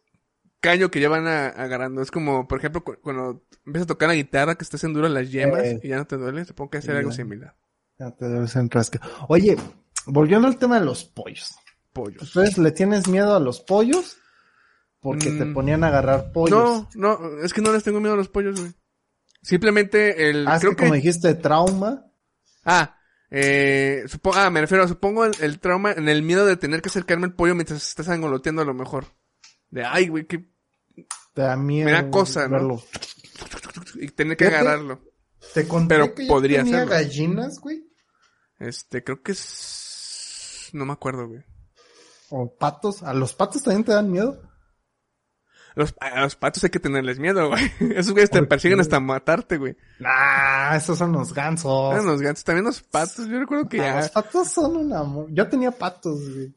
[0.60, 2.02] caño que ya van a- agarrando.
[2.02, 5.12] Es como, por ejemplo, cu- cuando empiezas a tocar la guitarra que estás en duras
[5.12, 5.80] las yemas Eh.
[5.84, 7.56] y ya no te duele, supongo que hacer Sí, algo similar.
[8.00, 9.02] Ya te debes enrascar.
[9.28, 9.56] Oye,
[10.06, 11.56] volviendo al tema de los pollos.
[11.94, 12.22] Pollos.
[12.24, 14.18] ¿Ustedes le tienes miedo a los pollos?
[15.06, 15.54] Porque te Mm.
[15.54, 16.88] ponían a agarrar pollos.
[16.96, 18.74] No, no, es que no les tengo miedo a los pollos, güey.
[19.42, 20.48] Simplemente el...
[20.48, 22.06] Ah, es creo que como dijiste, trauma.
[22.64, 22.98] Ah,
[23.30, 26.90] eh, supo- ah, me refiero, supongo el, el trauma, en el miedo de tener que
[26.90, 29.06] acercarme al pollo mientras estás angoloteando a lo mejor.
[29.70, 30.50] De, ay, güey, que,
[31.36, 31.86] Te da miedo.
[31.86, 32.54] Me da cosa, ¿no?
[32.54, 32.84] verlo.
[33.96, 35.02] y tener que agarrarlo.
[35.54, 36.94] Te conté Pero que yo podría tenía hacerlo.
[36.96, 37.86] gallinas, güey.
[38.58, 41.44] Este, creo que es, no me acuerdo, güey.
[42.30, 43.04] O patos.
[43.04, 44.42] ¿A los patos también te dan miedo?
[45.76, 47.72] Los, a los patos hay que tenerles miedo, güey.
[47.96, 48.82] Esos güeyes te ¿Por persiguen qué?
[48.82, 49.76] hasta matarte, güey.
[50.00, 51.94] Nah, esos son los gansos.
[51.94, 53.96] Eran los gatos, también los patos, yo recuerdo que Ah, ya...
[53.98, 55.28] Los patos son un amor.
[55.32, 56.54] Yo tenía patos, güey.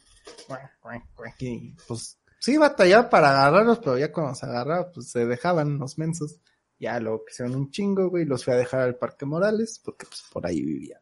[1.40, 5.98] Y, pues sí batallaba para agarrarlos, pero ya cuando se agarraba, pues se dejaban los
[5.98, 6.40] mensos.
[6.78, 8.24] Ya luego crecieron un chingo, güey.
[8.24, 11.00] Los fui a dejar al Parque Morales, porque pues por ahí vivían.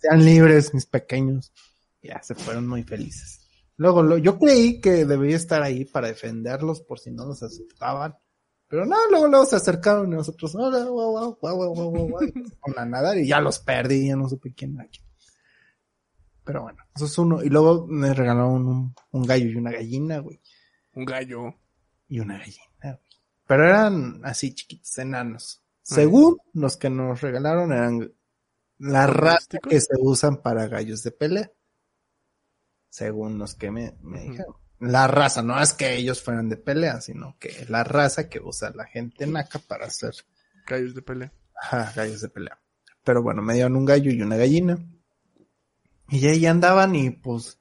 [0.00, 1.52] Sean libres, mis pequeños.
[2.02, 3.41] Ya se fueron muy felices.
[3.82, 8.16] Luego, lo- yo creí que debería estar ahí para defenderlos por si no los aceptaban.
[8.68, 12.84] Pero no, luego, luego se acercaron y nosotros, hola, guau, guau, guau, y empezaron a
[12.86, 15.04] nadar y ya los perdí, ya no supe quién era quién.
[16.44, 17.42] Pero bueno, eso es uno.
[17.42, 20.40] Y luego me regalaron un, un gallo y una gallina, güey.
[20.94, 21.54] Un gallo.
[22.08, 22.98] Y una gallina, güey.
[23.48, 25.60] Pero eran así chiquitos, enanos.
[25.82, 28.12] Según los que nos regalaron eran
[28.78, 31.50] la raza que se usan para gallos de pelea.
[32.92, 34.54] Según los que me, me dijeron.
[34.78, 38.70] La raza, no es que ellos fueran de pelea, sino que la raza que usa
[38.74, 40.12] la gente naca para hacer
[40.66, 41.32] Gallos de pelea.
[41.54, 42.60] ajá, gallos de pelea.
[43.02, 44.78] Pero bueno, me dieron un gallo y una gallina.
[46.10, 47.58] Y ahí andaban y pues,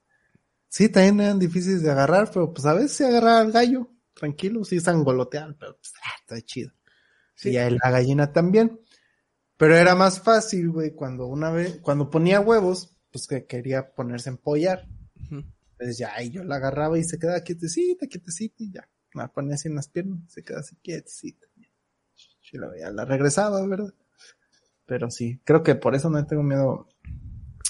[0.68, 4.66] sí, también eran difíciles de agarrar, pero pues a veces se agarraba al gallo, tranquilo,
[4.66, 6.74] sí sangoloteaban, pero pues, ah, está chido.
[7.36, 7.52] Sí.
[7.52, 8.82] Y a la gallina también.
[9.56, 14.30] Pero era más fácil, güey, cuando una vez, cuando ponía huevos, pues que quería ponerse
[14.30, 14.90] a empollar.
[15.82, 18.88] Entonces ya ahí yo la agarraba y se quedaba quietecita, quietecita y ya.
[19.16, 21.48] La ponía así en las piernas, se quedaba así quietecita.
[21.56, 23.92] Y la, ya la regresaba, ¿verdad?
[24.86, 26.88] Pero sí, creo que por eso no tengo miedo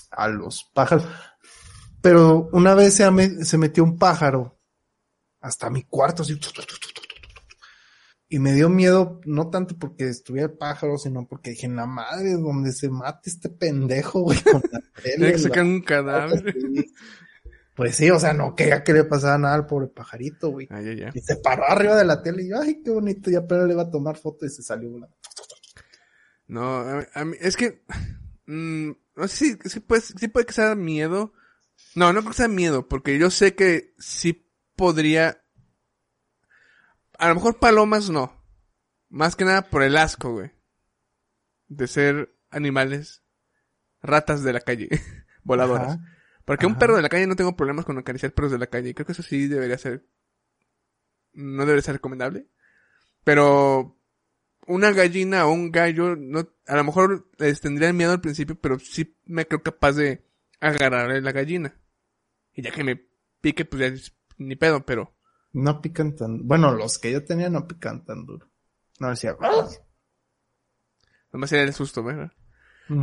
[0.10, 1.06] a los pájaros.
[2.02, 4.60] Pero una vez se, ame- se metió un pájaro
[5.40, 6.38] hasta mi cuarto, así.
[8.28, 12.34] Y me dio miedo, no tanto porque estuviera el pájaro, sino porque dije, la madre,
[12.34, 16.56] donde se mate este pendejo, güey, con la tele, Tiene que sacar un cadáver.
[17.82, 20.68] Pues sí, o sea, no quería que le pasara nada al pobre pajarito, güey.
[20.70, 21.12] Ay, ay, ay.
[21.16, 23.74] Y se paró arriba de la tele y yo, ay, qué bonito, y apenas le
[23.74, 25.18] iba a tomar foto y se salió volando.
[26.46, 27.84] No, a, a mí, es que,
[28.46, 31.34] mm, no sé si, si puede, puede que sea miedo.
[31.96, 35.44] No, no creo que sea miedo, porque yo sé que sí podría,
[37.18, 38.46] a lo mejor palomas no.
[39.10, 40.52] Más que nada por el asco, güey.
[41.68, 43.24] De ser animales,
[44.04, 44.88] ratas de la calle,
[45.44, 45.94] voladoras.
[45.94, 46.11] Ajá.
[46.46, 48.94] Porque un perro de la calle no tengo problemas con acariciar perros de la calle.
[48.94, 50.06] Creo que eso sí debería ser.
[51.34, 52.48] No debería ser recomendable.
[53.24, 53.98] Pero
[54.68, 58.80] una gallina o un gallo, no, a lo mejor les tendría miedo al principio, pero
[58.80, 60.26] sí me creo capaz de
[60.60, 61.76] agarrarle la gallina.
[62.54, 63.08] Y ya que me
[63.42, 65.16] pique, pues ya es ni pedo, pero.
[65.54, 68.50] No pican tan, bueno, los que yo tenía no pican tan duro.
[69.00, 69.68] No decía, "Ah".
[71.32, 72.32] Nomás sería el susto, ¿verdad?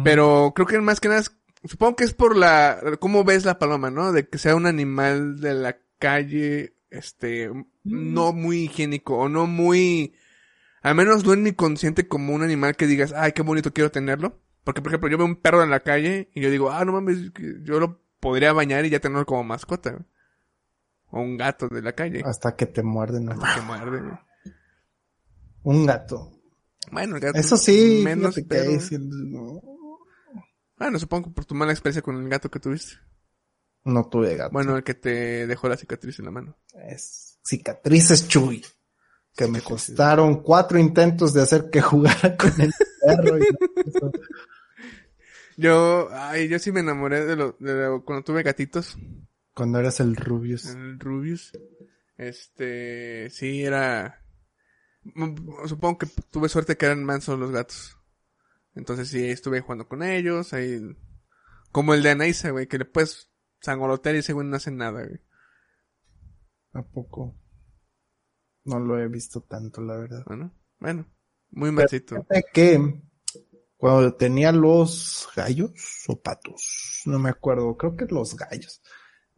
[0.05, 1.31] Pero creo que más que nada es,
[1.65, 4.13] supongo que es por la, cómo ves la paloma, ¿no?
[4.13, 7.51] De que sea un animal de la calle, este,
[7.85, 10.15] no muy higiénico o no muy,
[10.83, 13.91] al menos no en mi consciente como un animal que digas, ay, qué bonito quiero
[13.91, 14.41] tenerlo.
[14.65, 16.93] Porque, por ejemplo, yo veo un perro en la calle y yo digo, ah, no
[16.93, 17.33] mames,
[17.63, 20.05] yo lo podría bañar y ya tenerlo como mascota.
[21.11, 22.21] O un gato de la calle.
[22.25, 23.25] Hasta que te muerden.
[23.25, 23.33] ¿no?
[23.33, 24.19] Hasta que muerde, güey.
[25.63, 26.33] Un gato.
[26.93, 28.43] Bueno, el gato Eso sí, menos, que
[30.79, 32.95] Bueno, supongo que por tu mala experiencia con el gato que tuviste.
[33.85, 34.53] no tuve gato.
[34.53, 36.57] Bueno, el que te dejó la cicatriz en la mano.
[36.75, 38.65] es cicatrices Chuy.
[39.37, 42.73] Que me costaron cuatro intentos de hacer que jugara con el
[43.05, 43.39] perro.
[43.39, 43.45] y.
[45.57, 48.97] Yo, ay, yo sí me enamoré de lo, de lo- cuando tuve gatitos,
[49.55, 50.67] Cuando eras el Rubius.
[50.67, 51.53] el Rubius.
[52.17, 54.25] Este, sí, era,
[55.03, 57.97] mm, supongo que tuve suerte que eran mansos los gatos.
[58.79, 60.81] Entonces sí, estuve jugando con ellos, ahí,
[61.73, 63.29] como el de Anaísa, güey, que le puedes
[63.61, 65.21] sangolotear y ese güey no hace nada, güey.
[66.73, 67.37] ¿A poco?
[68.65, 70.23] No lo he visto tanto, la verdad.
[70.27, 71.09] Bueno, bueno,
[71.51, 71.71] muy.
[71.71, 73.03] Fíjate que
[73.77, 78.81] cuando tenía los gallos o patos, no me acuerdo, creo que los gallos.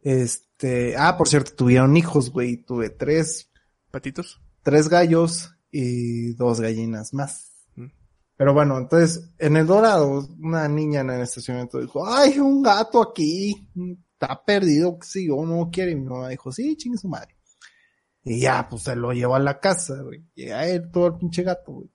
[0.03, 3.49] Este, ah, por cierto, tuvieron hijos, güey, tuve tres,
[3.89, 4.39] ¿Patitos?
[4.61, 7.50] tres gallos y dos gallinas más.
[8.41, 12.99] Pero bueno, entonces, en el Dorado, una niña en el estacionamiento dijo, ay, un gato
[12.99, 13.69] aquí,
[14.13, 17.35] está perdido, sí, o no quiere, y mi mamá dijo, sí, chingue su madre.
[18.23, 20.25] Y ya, pues se lo llevó a la casa, güey.
[20.33, 21.91] Y a él todo el pinche gato, güey.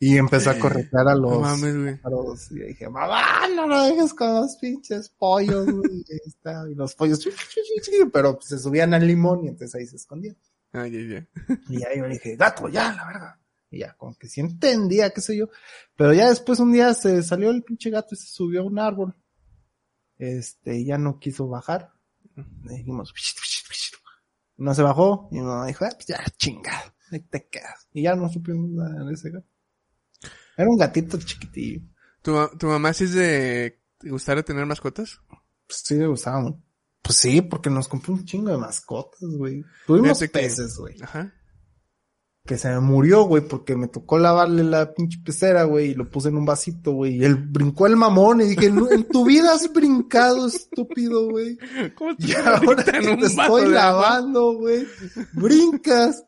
[0.00, 1.96] Y empezó a corretear a los No mames, güey.
[1.98, 2.50] pájaros.
[2.50, 6.04] Y dije, mamá, no lo dejes con los pinches pollos, güey.
[6.08, 6.64] Y ahí está.
[6.68, 7.24] Y los pollos,
[8.12, 10.36] pero pues, se subían al limón y entonces ahí se escondían.
[10.72, 11.56] Ay, ay, ay.
[11.68, 13.40] Y ahí yo le dije, gato, ya, la verga.
[13.70, 15.48] Y ya, como que sí entendía, qué sé yo.
[15.96, 18.78] Pero ya después un día se salió el pinche gato y se subió a un
[18.78, 19.14] árbol.
[20.16, 21.92] Este, y ya no quiso bajar.
[22.64, 23.12] Le dijimos,
[24.56, 25.28] no se bajó.
[25.30, 27.88] Y mi mamá dijo, ah, pues ya, chingado, ahí te quedas.
[27.92, 29.46] Y ya no supimos nada de ese gato.
[30.56, 31.80] Era un gatito chiquitillo.
[32.22, 35.20] ¿Tu, tu mamá sí es de gustar de tener mascotas?
[35.66, 36.54] Pues sí le gustaba.
[37.02, 39.64] Pues sí, porque nos compró un chingo de mascotas, güey.
[39.86, 40.96] Tuvimos Fíjate peces, güey.
[41.02, 41.34] Ajá.
[42.46, 46.10] Que se me murió, güey, porque me tocó lavarle la pinche pecera, güey, y lo
[46.10, 49.24] puse en un vasito, güey, y él brincó el mamón y dije, "No, en tu
[49.24, 51.56] vida has brincado, estúpido, güey.
[51.96, 54.86] ¿Cómo te Y ahora que en un te estoy lavando, güey,
[55.32, 56.22] brincas.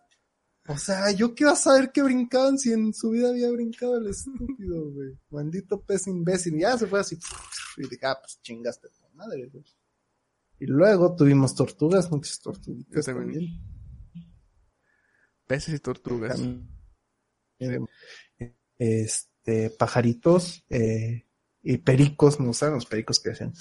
[0.69, 3.99] O sea, yo qué iba a saber que brincaban si en su vida había brincado
[3.99, 5.11] el estúpido, güey.
[5.31, 6.57] Maldito pez imbécil.
[6.57, 7.17] Y ya se fue así.
[7.77, 9.65] Y dije, ah, pues chingaste tu madre, güey.
[10.59, 13.45] Y luego tuvimos tortugas, muchas tortuguitas Yo también.
[13.45, 13.76] también.
[15.47, 16.37] Peces y tortugas.
[17.59, 17.87] También.
[18.79, 21.27] Este, pajaritos, eh,
[21.63, 23.53] y pericos, me gustan los pericos que hacen.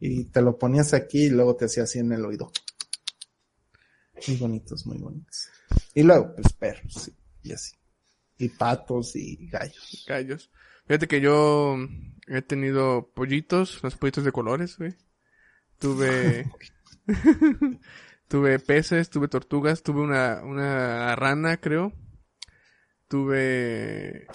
[0.00, 2.50] Y te lo ponías aquí y luego te hacía así en el oído.
[4.26, 5.48] Muy bonitos, muy bonitos.
[5.94, 7.76] Y luego, pues perros, sí, y así.
[8.38, 10.04] Y patos y gallos.
[10.06, 10.50] Gallos.
[10.86, 11.76] Fíjate que yo
[12.26, 14.94] he tenido pollitos, los pollitos de colores, güey.
[15.78, 16.50] Tuve,
[18.28, 21.92] tuve peces, tuve tortugas, tuve una, una rana, creo.
[23.08, 24.26] Tuve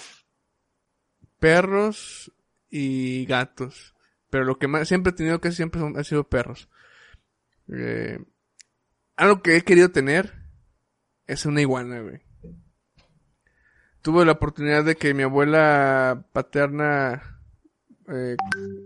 [1.39, 2.31] perros
[2.69, 3.95] y gatos.
[4.29, 6.69] Pero lo que más siempre he tenido casi siempre son, ha sido perros.
[7.67, 8.19] Eh,
[9.15, 10.33] algo que he querido tener
[11.27, 12.21] es una iguana, güey.
[14.01, 17.39] Tuve la oportunidad de que mi abuela paterna,
[18.09, 18.35] eh,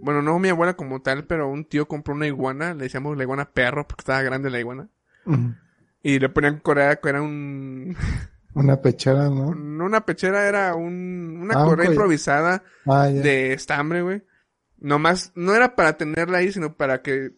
[0.01, 3.23] bueno, no mi abuela como tal, pero un tío compró una iguana, le decíamos la
[3.23, 4.89] iguana perro porque estaba grande la iguana.
[6.03, 7.95] Y le ponían correa, que era un,
[8.53, 9.53] Una pechera, ¿no?
[9.53, 14.23] no una pechera, era un, una Ah, correa improvisada Ah, de estambre, güey.
[14.79, 17.31] Nomás, no era para tenerla ahí, sino para que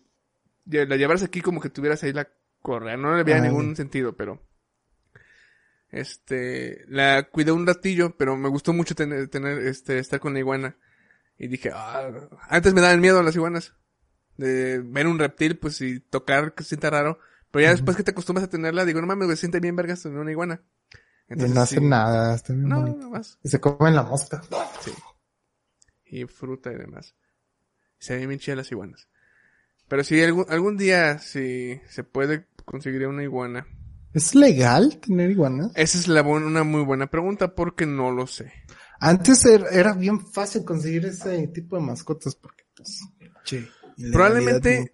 [0.65, 2.27] la llevaras aquí como que tuvieras ahí la
[2.61, 2.95] correa.
[2.97, 4.41] No le veía Ah, ningún sentido, pero...
[5.91, 10.39] Este, la cuidé un ratillo, pero me gustó mucho tener, tener, este, estar con la
[10.39, 10.75] iguana.
[11.37, 12.11] Y dije, ah,
[12.47, 13.73] antes me daban miedo las iguanas.
[14.37, 17.19] De ver un reptil, pues, y tocar, que se sienta raro.
[17.51, 20.03] Pero ya después que te acostumbras a tenerla, digo, no mames, güey, siente bien vergas
[20.03, 20.61] tener una iguana.
[21.29, 21.81] Y no hace sí.
[21.85, 22.99] nada, está bien No, bonito.
[22.99, 23.37] no más.
[23.43, 24.41] Y se comen la mosca.
[24.81, 24.91] Sí.
[26.05, 27.15] Y fruta y demás.
[27.99, 29.07] Se ven bien chidas las iguanas.
[29.87, 33.67] Pero si algún, algún día, si se puede conseguir una iguana.
[34.13, 35.71] ¿Es legal tener iguanas?
[35.75, 38.51] Esa es la una muy buena pregunta porque no lo sé.
[38.99, 43.01] Antes era, era bien fácil conseguir ese tipo de mascotas porque, pues,
[43.43, 43.67] che,
[44.11, 44.91] Probablemente-.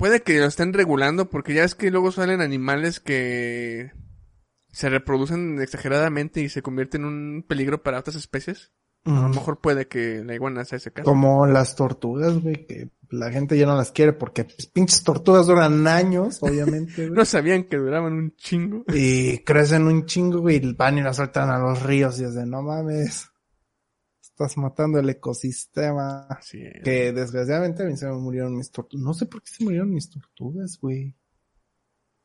[0.00, 3.92] Puede que lo estén regulando porque ya es que luego salen animales que
[4.72, 8.72] se reproducen exageradamente y se convierten en un peligro para otras especies.
[9.04, 11.04] A lo mejor puede que la iguana sea ese caso.
[11.04, 15.46] Como las tortugas, güey, que la gente ya no las quiere porque pues, pinches tortugas
[15.46, 17.10] duran años, obviamente.
[17.10, 18.84] No sabían que duraban un chingo.
[18.88, 22.34] Y crecen un chingo, güey, y van y las sueltan a los ríos y es
[22.34, 23.30] de, no mames,
[24.44, 26.26] estás matando el ecosistema.
[26.40, 26.82] Es.
[26.82, 29.04] Que desgraciadamente a mí se me murieron mis tortugas.
[29.04, 31.14] No sé por qué se murieron mis tortugas, güey.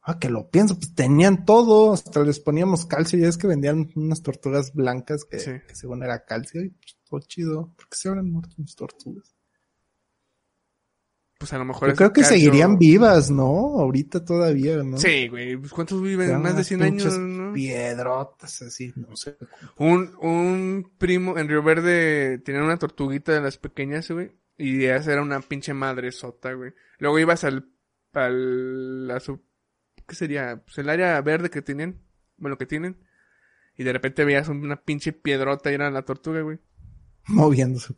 [0.01, 3.89] Ah, que lo pienso, pues tenían todo, hasta les poníamos calcio, ya es que vendían
[3.95, 5.51] unas tortugas blancas que, Sí.
[5.67, 7.73] que según era calcio y pues todo chido.
[7.75, 9.34] ¿Por qué se habrán muerto mis tortugas?
[11.37, 13.79] Pues a lo mejor Yo creo que seguirían vivas, ¿no?
[13.79, 14.97] Ahorita todavía, ¿no?
[14.97, 15.57] Sí, güey.
[15.57, 16.41] Pues ¿Cuántos viven?
[16.41, 17.53] Más de unas 100 años, ¿no?
[17.53, 19.37] Piedrotas, así, no sé.
[19.77, 24.31] Un, un primo en Río Verde tenía una tortuguita de las pequeñas, güey.
[24.57, 26.73] Y esa era una pinche madre sota, güey.
[26.99, 27.69] Luego ibas al,
[28.13, 29.41] al, a su,
[30.07, 30.61] ¿qué sería?
[30.63, 32.01] Pues el área verde que tienen.
[32.37, 32.97] Bueno, que tienen.
[33.77, 36.59] Y de repente veías una pinche piedrota y era la tortuga, güey.
[37.27, 37.93] Moviéndose.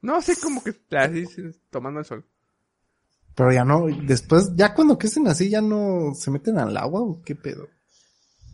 [0.00, 2.26] No, así como que, así, sí, tomando el sol.
[3.34, 7.22] Pero ya no, después, ya cuando crecen así, ya no se meten al agua o
[7.22, 7.68] qué pedo.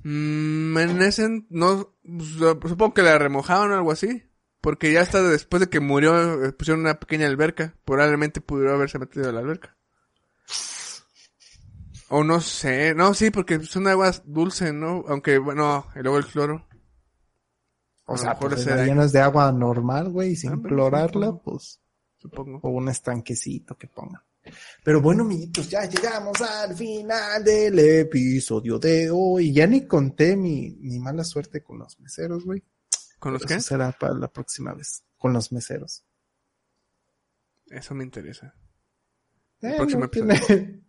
[0.04, 4.24] Mm, en ese, no, su- supongo que la remojaban o algo así.
[4.60, 7.74] Porque ya hasta después de que murió, eh, pusieron una pequeña alberca.
[7.84, 9.76] Probablemente pudo haberse metido a la alberca.
[12.10, 15.04] O no sé, no, sí, porque son aguas dulces, ¿no?
[15.08, 16.66] Aunque, bueno, y luego el cloro.
[18.06, 21.42] O sea, mejor pues llenas de agua normal, güey, sin Ah, clorarla, supongo.
[21.42, 21.80] pues,
[22.16, 22.60] supongo.
[22.62, 24.22] o un estanquecito que pongan.
[24.84, 29.52] Pero bueno, amiguitos, ya llegamos al final del episodio de hoy.
[29.52, 32.62] Ya ni conté mi, mi mala suerte con los meseros, güey.
[33.18, 33.60] ¿Con los qué?
[33.60, 35.02] será para la próxima vez.
[35.16, 36.04] Con los meseros.
[37.66, 38.54] Eso me interesa.
[39.60, 40.46] Eh, próximo no, episodio.
[40.46, 40.82] tiene,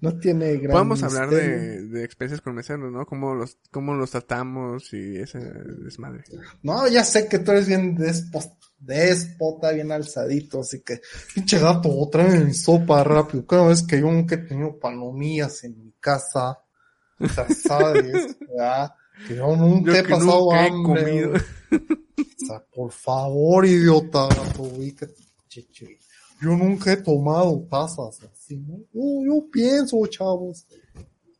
[0.00, 3.04] no tiene gran Podemos hablar de, de experiencias con meseros, ¿no?
[3.06, 6.24] Cómo los, cómo los tratamos y ese desmadre.
[6.62, 11.00] No, ya sé que tú eres bien despo- déspota, bien alzadito, así que,
[11.34, 13.46] pinche gato, tráeme mi sopa rápido.
[13.46, 16.58] Cada vez que yo nunca he tenido palomillas en mi casa,
[17.18, 18.92] ya sabes, ¿verdad?
[19.28, 21.32] Que yo nunca Yo he que pasado nunca he comido.
[21.32, 25.14] O sea, por favor, idiota, gato, ubícate,
[25.48, 25.96] chichi.
[26.42, 28.78] Yo nunca he tomado tazas así, ¿no?
[28.92, 30.66] Yo, yo pienso, chavos.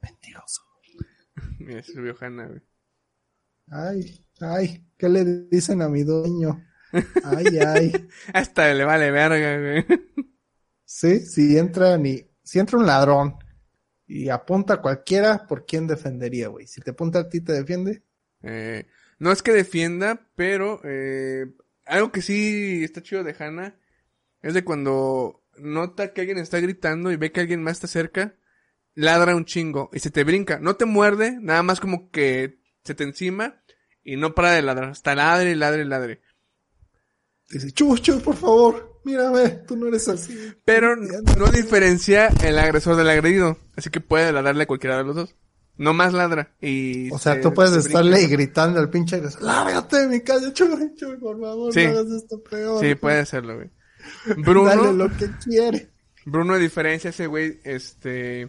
[0.01, 0.63] Mentiroso.
[1.59, 2.61] Mira, es Riojana, güey.
[3.69, 6.65] Ay, ay, ¿qué le dicen a mi dueño?
[7.25, 8.09] Ay, ay.
[8.33, 10.01] Hasta le vale verga, güey.
[10.85, 13.35] Sí, si entran y, si entra un ladrón
[14.07, 16.69] y apunta a cualquiera, ¿por quién defendería, güey?
[16.69, 18.05] Si te apunta a ti, ¿te defiende?
[18.43, 18.87] Eh,
[19.19, 21.47] no es que defienda, pero eh,
[21.87, 23.82] algo que sí está chido de Hannah
[24.43, 28.35] es de cuando nota que alguien está gritando y ve que alguien más está cerca,
[28.95, 30.59] ladra un chingo y se te brinca.
[30.59, 33.63] No te muerde, nada más como que se te encima
[34.05, 34.91] y no para de ladrar.
[34.91, 36.21] Hasta ladre, ladre, ladre.
[37.51, 40.37] Dice, chucho, por favor, mírame, tú no eres así.
[40.65, 43.59] Pero no diferencia el agresor del agredido.
[43.77, 45.35] Así que puede ladrarle a cualquiera de los dos.
[45.77, 46.55] No más ladra.
[46.61, 48.33] Y O sea, se- tú puedes se estarle brinca.
[48.33, 51.85] gritando al pinche agresor, lárgate de mi Chuy, Chuy, por favor, Sí.
[51.85, 52.81] no hagas esto peor.
[52.85, 53.71] Sí, puede hacerlo, güey.
[54.39, 55.91] Bruno, Dale lo que quiere.
[56.25, 58.49] Bruno, a diferencia, ese güey, este...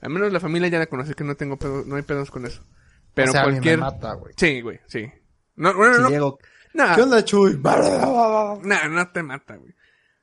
[0.00, 2.44] Al menos la familia ya la conoce, que no tengo pedos, no hay pedos con
[2.44, 2.62] eso.
[3.14, 3.74] Pero o sea, cualquier...
[3.74, 4.34] a mí me mata, güey.
[4.36, 5.10] Sí, güey, sí.
[5.56, 6.38] No, bueno, Si no, llego,
[6.74, 7.58] no, ¿qué onda, Chuy?
[7.62, 9.74] no, no te mata, güey.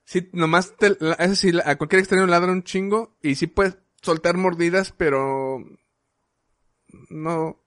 [0.04, 4.36] Sí, nomás te, eso sí, a cualquier extraño ladra un chingo y sí puedes soltar
[4.36, 5.64] mordidas, pero
[7.10, 7.64] no,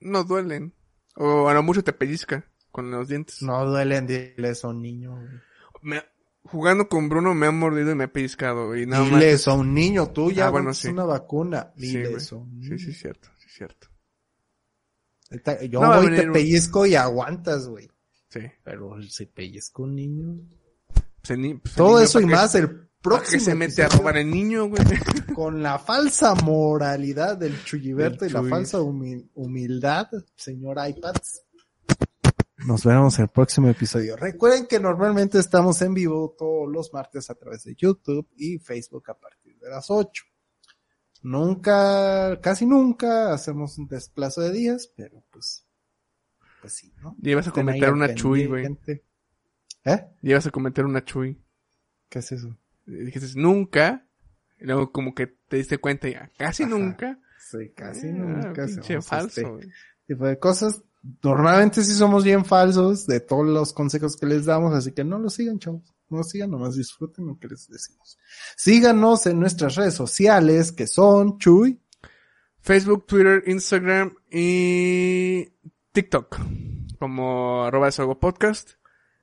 [0.00, 0.74] no duelen.
[1.16, 3.42] O a lo mucho te pellizca con los dientes.
[3.42, 5.28] No duelen, dile eso a un niño, güey.
[5.82, 6.02] Me-
[6.44, 9.12] jugando con Bruno me han mordido y me ha pellizcado y nada más.
[9.12, 10.88] Dile eso a un niño, tú ya Ah, bueno, bueno, sí.
[10.88, 11.72] una vacuna.
[11.76, 12.16] Sí, Dile güey.
[12.16, 12.36] eso.
[12.36, 12.78] a un Sí, niño.
[12.78, 13.88] sí, cierto, sí, cierto.
[15.68, 17.88] Yo No voy te un- pellizco y aguantas, güey.
[18.30, 18.40] Sí.
[18.64, 20.40] Pero si pellizco un niño.
[21.22, 23.32] Pues ni- pues Todo niño, eso y ¿para qué- más el ¿para próximo.
[23.32, 24.82] qué se mete a robar el niño, güey?
[25.38, 31.42] Con la falsa moralidad del Del y la falsa humi- humildad, señor iPads.
[32.66, 34.16] Nos vemos en el próximo episodio.
[34.16, 39.08] Recuerden que normalmente estamos en vivo todos los martes a través de YouTube y Facebook
[39.10, 40.24] a partir de las 8.
[41.22, 45.66] Nunca, casi nunca hacemos un desplazo de días, pero pues,
[46.60, 47.16] pues sí, ¿no?
[47.20, 48.66] Llevas a cometer al una chuy, güey.
[49.84, 50.06] ¿Eh?
[50.22, 51.42] Llevas a cometer una chuy.
[52.08, 52.56] ¿Qué es eso?
[52.86, 54.06] Dijiste nunca.
[54.58, 56.70] Y luego como que te diste cuenta y ah, casi Ajá.
[56.70, 57.18] nunca.
[57.38, 59.26] Sí, casi Ah, nunca pinche falso.
[59.28, 59.68] este güey.
[60.06, 60.82] tipo de cosas.
[61.22, 65.18] Normalmente sí somos bien falsos de todos los consejos que les damos, así que no
[65.18, 65.94] lo sigan, chavos.
[66.10, 68.18] No lo sigan, nomás disfruten lo que les decimos.
[68.56, 71.80] Síganos en nuestras redes sociales, que son Chuy,
[72.58, 75.44] Facebook, Twitter, Instagram y
[75.92, 76.36] TikTok.
[76.98, 78.72] Como arroba desahogo podcast.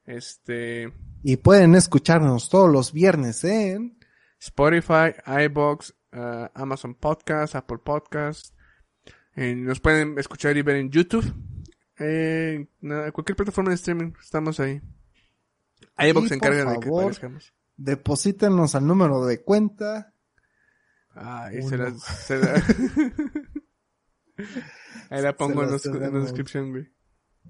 [0.06, 4.00] Este, y pueden escucharnos todos los viernes en
[4.40, 5.14] Spotify,
[5.46, 8.56] iBox, ah, Amazon Podcast, Apple Podcast.
[9.36, 11.26] Eh, nos pueden escuchar y ver en YouTube.
[12.00, 14.82] Eh, nada, cualquier plataforma de streaming, estamos ahí.
[15.98, 17.54] iBox Y se encarga de que aparezcamos.
[17.76, 20.14] deposítenos al número de cuenta.
[21.16, 21.70] Ay, Uno.
[21.70, 22.64] se la, se la-
[25.10, 26.88] Ahí la pongo en, los- en la descripción, güey.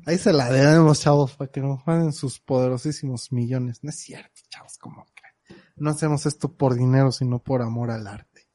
[0.06, 3.84] Ahí se la debemos, chavos, para que nos manden sus poderosísimos millones.
[3.84, 5.62] No es cierto, chavos, como creen.
[5.76, 8.48] No hacemos esto por dinero, sino por amor al arte.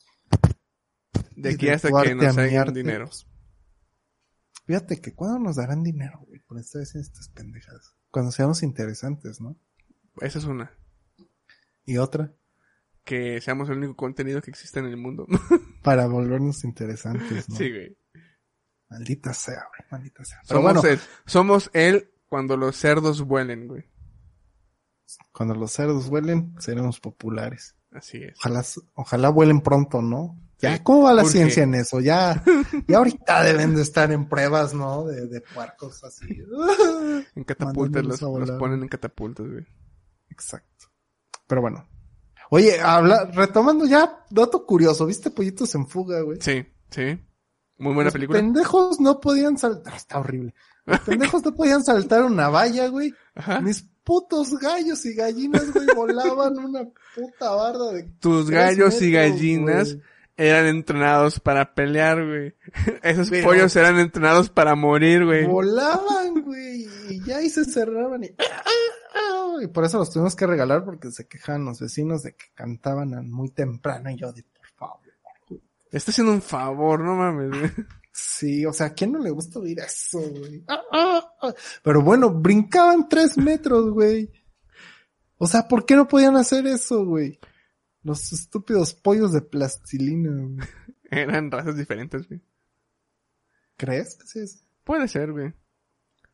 [1.37, 3.07] De Y aquí hasta que nos hagan dinero.
[3.07, 3.27] pues,
[4.65, 7.95] Fíjate que cuando nos darán dinero, güey, por estar haciendo estas pendejadas.
[8.11, 9.57] Cuando seamos interesantes, ¿no?
[10.21, 10.71] Esa es una.
[11.85, 12.33] Y otra,
[13.05, 15.27] Que seamos el único contenido que existe en el mundo.
[15.83, 17.57] para volvernos interesantes, ¿no?
[17.57, 17.97] sí, güey.
[18.89, 20.39] Maldita sea, güey, maldita sea.
[20.47, 21.01] Pero Somos, bueno, él.
[21.27, 23.85] Somos él cuando los cerdos vuelen, güey.
[25.33, 27.75] cuando los cerdos vuelen, seremos populares.
[27.93, 28.35] Así es.
[28.39, 28.65] Ojalá,
[28.95, 30.39] ojalá vuelen pronto, ¿no?
[30.63, 32.01] Ya, ¿cómo va la ciencia en eso?
[32.01, 32.43] Ya,
[32.87, 35.05] ya ahorita deben de estar en pruebas, ¿no?
[35.05, 36.27] De, de puercos así.
[37.35, 38.21] En catapultas los,
[38.59, 39.67] ponen en catapultas, güey.
[40.29, 40.87] Exacto.
[41.47, 41.89] Pero bueno.
[42.51, 46.39] Oye, habla, retomando ya, dato curioso, ¿viste Pollitos en Fuga, güey?
[46.41, 47.19] Sí, sí.
[47.79, 48.39] Muy buena Los película.
[48.39, 50.55] pendejos no podían saltar, está horrible.
[50.85, 53.13] Los pendejos no podían saltar una valla, güey.
[53.35, 53.61] Ajá.
[53.61, 59.97] Mis putos gallos y gallinas, güey, volaban una puta barda de Tus gallos y gallinas
[60.37, 62.55] eran entrenados para pelear, güey.
[63.03, 65.47] Esos Pero- pollos eran entrenados para morir, güey.
[65.47, 68.31] Volaban, güey, y ya ahí se cerraban y...
[69.63, 73.31] Y por eso los tuvimos que regalar porque se quejaban los vecinos de que cantaban
[73.31, 75.01] muy temprano y yo de por favor.
[75.91, 77.71] Está haciendo un favor, no mames, güey.
[78.11, 80.65] Sí, o sea, ¿a quién no le gusta oír eso, güey?
[80.69, 81.55] Ah, ah, ah.
[81.83, 84.31] Pero bueno, brincaban tres metros, güey.
[85.45, 87.41] O sea, ¿por qué no podían hacer eso, güey?
[88.05, 90.69] Los estúpidos pollos de plastilina, güey.
[91.11, 92.41] Eran razas diferentes, güey.
[93.77, 94.19] ¿Crees?
[94.25, 95.53] Sí, es- Puede ser, güey.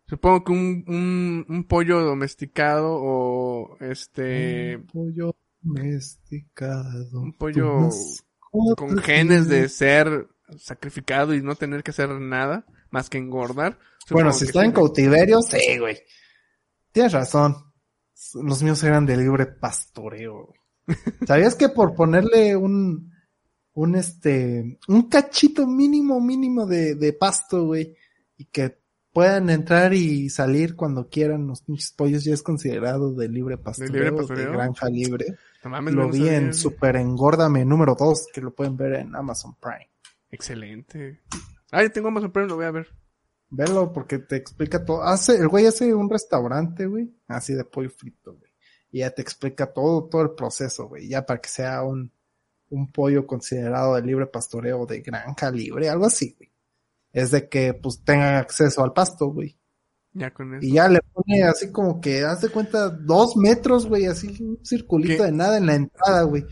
[0.07, 7.21] Supongo que un, un, un pollo domesticado o este Un pollo domesticado.
[7.21, 7.89] Un pollo
[8.77, 10.29] con genes de ser
[10.59, 13.79] sacrificado y no tener que hacer nada más que engordar.
[14.11, 15.99] Bueno, si que está en cautiverio, sí, güey.
[16.93, 17.68] Tienes razón.
[18.35, 20.53] Los míos eran de libre pastoreo.
[21.27, 23.13] ¿Sabías que por ponerle un,
[23.75, 27.95] un este, un cachito mínimo, mínimo de, de pasto, güey,
[28.37, 28.79] y que
[29.13, 33.93] puedan entrar y salir cuando quieran los pinches pollos ya es considerado de libre pastoreo,
[33.93, 34.53] de, libre pastoreo?
[34.53, 35.27] granja libre.
[35.65, 36.55] No mames, lo vi en.
[36.55, 39.91] Super Engórdame número 2, que lo pueden ver en Amazon Prime.
[40.31, 41.21] Excelente.
[41.71, 42.89] Ah, ya tengo Amazon Prime, lo voy a ver.
[43.51, 45.03] Verlo porque te explica todo.
[45.03, 48.53] Hace, el güey hace un restaurante, güey, así de pollo frito, güey.
[48.91, 52.13] Y ya te explica todo, todo el proceso, güey, ya para que sea un,
[52.71, 56.51] un pollo considerado de libre pastoreo de gran calibre, algo así, güey.
[57.13, 59.59] Es de que pues tengan acceso al pasto, güey.
[60.13, 60.67] Ya con eso.
[60.67, 64.65] Y ya le pone así como que, haz de cuenta, dos metros, güey, así un
[64.65, 65.31] circulito ¿Qué?
[65.31, 66.45] de nada en la entrada, güey.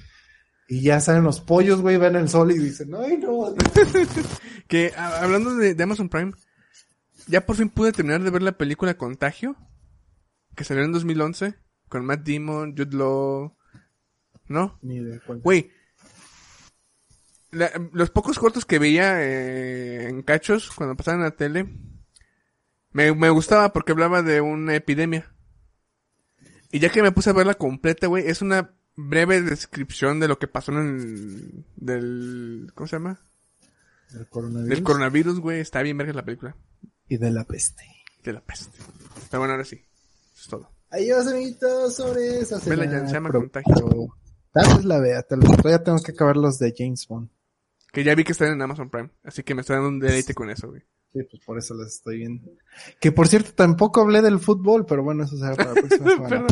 [0.68, 3.54] Y ya salen los pollos, güey, ven el sol y dicen, ay no,
[4.68, 6.32] Que hablando de, de Amazon Prime,
[7.26, 9.56] ya por fin pude terminar de ver la película Contagio,
[10.54, 11.54] que salió en 2011,
[11.88, 13.56] con Matt Damon, Jude Law,
[14.48, 14.78] ¿no?
[14.82, 15.42] ni de cuenta.
[15.42, 15.70] Güey,
[17.50, 21.68] la- los pocos cortos que veía eh, en cachos cuando pasaban en la tele,
[22.92, 25.32] me, me gustaba porque hablaba de una epidemia.
[26.72, 30.38] Y ya que me puse a verla completa, güey, es una breve descripción de lo
[30.38, 33.20] que pasó en el, del, ¿cómo se llama?
[34.10, 34.68] Del coronavirus.
[34.70, 36.56] Del coronavirus, güey, está bien verga la película.
[37.08, 37.84] Y de la peste.
[38.22, 38.78] De la peste.
[39.30, 39.76] Pero bueno, ahora sí.
[40.34, 40.70] Eso es todo.
[40.90, 43.00] Adiós, amiguitos, sobre esa Vela, semana.
[43.02, 44.08] ya se llama Contagio.
[44.52, 45.50] Tal vez la vea, tal vez.
[45.56, 47.28] Todavía tengo que acabar los de James Bond.
[47.92, 49.10] Que ya vi que están en Amazon Prime.
[49.24, 50.82] Así que me está dando un deleite con eso, güey.
[51.12, 52.50] Sí, pues por eso las estoy viendo.
[53.00, 56.46] Que por cierto, tampoco hablé del fútbol, pero bueno, eso será para la próxima semana.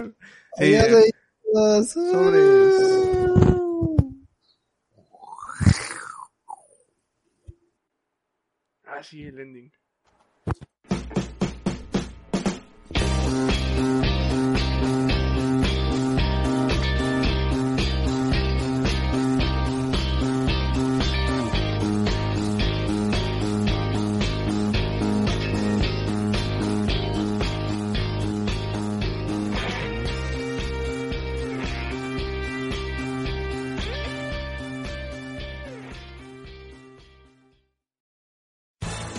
[0.57, 1.11] Sí, Adiós, eh,
[1.55, 1.91] amiguitos.
[1.91, 2.75] Sobres.
[8.87, 9.71] Ah, sí, el ending.
[13.25, 14.14] Thank you.